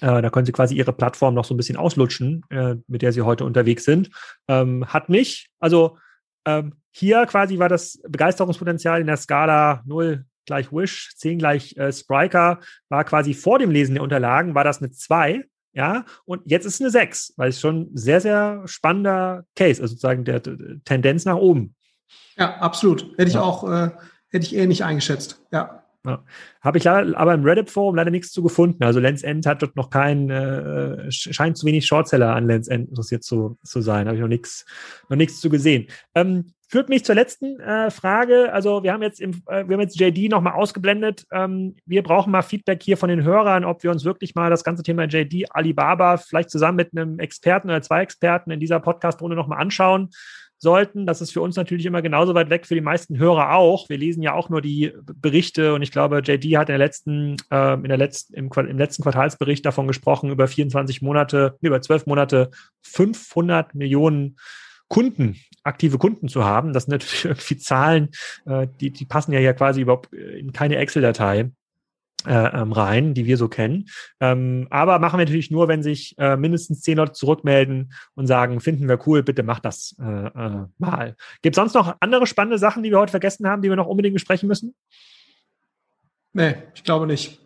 [0.00, 3.12] Äh, da können sie quasi ihre Plattform noch so ein bisschen auslutschen, äh, mit der
[3.12, 4.10] sie heute unterwegs sind.
[4.48, 5.98] Ähm, hat mich, also
[6.46, 11.92] ähm, hier quasi war das Begeisterungspotenzial in der Skala 0 gleich Wish, 10 gleich äh,
[11.92, 15.44] Spriker, war quasi vor dem Lesen der Unterlagen, war das eine 2
[15.76, 19.82] ja, und jetzt ist es eine 6, weil es schon ein sehr, sehr spannender Case,
[19.82, 21.74] also sozusagen der, der Tendenz nach oben.
[22.38, 23.10] Ja, absolut.
[23.18, 23.42] Hätte ich ja.
[23.42, 23.90] auch, äh,
[24.28, 25.42] hätte ich ähnlich eingeschätzt.
[25.52, 25.85] Ja.
[26.06, 26.24] Ja.
[26.60, 28.84] Habe ich aber im Reddit-Forum leider nichts zu gefunden.
[28.84, 32.88] Also Lens End hat dort noch keinen, äh, scheint zu wenig Shortseller an Lens End
[32.88, 34.06] interessiert zu, zu sein.
[34.06, 34.64] Habe ich noch nichts,
[35.08, 35.88] noch nichts zu gesehen.
[36.14, 38.52] Ähm, Führt mich zur letzten äh, Frage.
[38.52, 41.24] Also wir haben jetzt im, äh, wir haben jetzt JD nochmal ausgeblendet.
[41.30, 44.64] Ähm, wir brauchen mal Feedback hier von den Hörern, ob wir uns wirklich mal das
[44.64, 49.36] ganze Thema JD Alibaba vielleicht zusammen mit einem Experten oder zwei Experten in dieser Podcast-Runde
[49.36, 50.10] nochmal anschauen
[50.58, 51.06] sollten.
[51.06, 53.88] Das ist für uns natürlich immer genauso weit weg, für die meisten Hörer auch.
[53.88, 57.36] Wir lesen ja auch nur die Berichte und ich glaube, JD hat in der letzten,
[57.50, 62.06] äh, in der letzten, im, im, letzten Quartalsbericht davon gesprochen, über 24 Monate, über 12
[62.06, 62.50] Monate
[62.82, 64.36] 500 Millionen
[64.88, 66.72] Kunden, aktive Kunden zu haben.
[66.72, 68.10] Das sind natürlich irgendwie Zahlen,
[68.46, 71.50] äh, die, die passen ja hier quasi überhaupt in keine Excel-Datei.
[72.26, 73.88] Äh, ähm, rein, die wir so kennen.
[74.18, 78.58] Ähm, aber machen wir natürlich nur, wenn sich äh, mindestens zehn Leute zurückmelden und sagen,
[78.58, 81.14] finden wir cool, bitte mach das äh, äh, mal.
[81.42, 83.86] Gibt es sonst noch andere spannende Sachen, die wir heute vergessen haben, die wir noch
[83.86, 84.74] unbedingt besprechen müssen?
[86.32, 87.45] Nee, ich glaube nicht.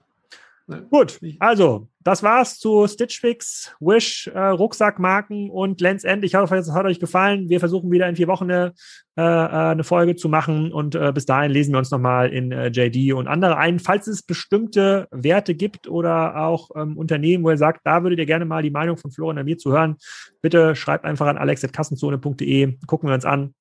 [0.90, 6.24] Gut, also das war's zu Stitch Fix, Wish, äh, Rucksackmarken und Lens End.
[6.24, 7.48] Ich hoffe, es hat euch gefallen.
[7.48, 8.72] Wir versuchen wieder in vier Wochen eine,
[9.16, 12.52] äh, äh, eine Folge zu machen und äh, bis dahin lesen wir uns nochmal in
[12.52, 13.78] äh, JD und andere ein.
[13.78, 18.26] Falls es bestimmte Werte gibt oder auch ähm, Unternehmen, wo ihr sagt, da würdet ihr
[18.26, 19.96] gerne mal die Meinung von Florian und mir zu hören,
[20.40, 23.54] bitte schreibt einfach an alex.kassenzone.de, gucken wir uns an.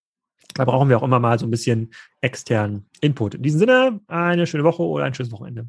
[0.56, 1.92] Da brauchen wir auch immer mal so ein bisschen
[2.22, 3.36] externen Input.
[3.36, 5.68] In diesem Sinne, eine schöne Woche oder ein schönes Wochenende.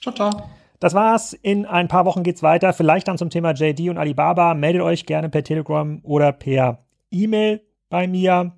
[0.00, 0.61] Ciao, ciao.
[0.82, 1.32] Das war's.
[1.32, 2.72] In ein paar Wochen geht's weiter.
[2.72, 4.52] Vielleicht dann zum Thema JD und Alibaba.
[4.54, 6.78] Meldet euch gerne per Telegram oder per
[7.12, 8.50] E-Mail bei mir.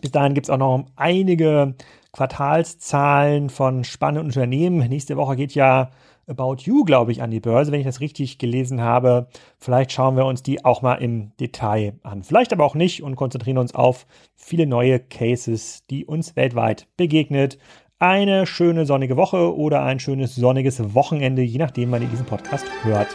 [0.00, 1.74] Bis dahin gibt's auch noch einige
[2.12, 4.88] Quartalszahlen von spannenden Unternehmen.
[4.88, 5.90] Nächste Woche geht ja
[6.26, 9.26] About You, glaube ich, an die Börse, wenn ich das richtig gelesen habe.
[9.58, 12.22] Vielleicht schauen wir uns die auch mal im Detail an.
[12.22, 17.58] Vielleicht aber auch nicht und konzentrieren uns auf viele neue Cases, die uns weltweit begegnet
[18.00, 22.64] eine schöne sonnige Woche oder ein schönes sonniges Wochenende, je nachdem, wann ihr diesen Podcast
[22.82, 23.08] hört.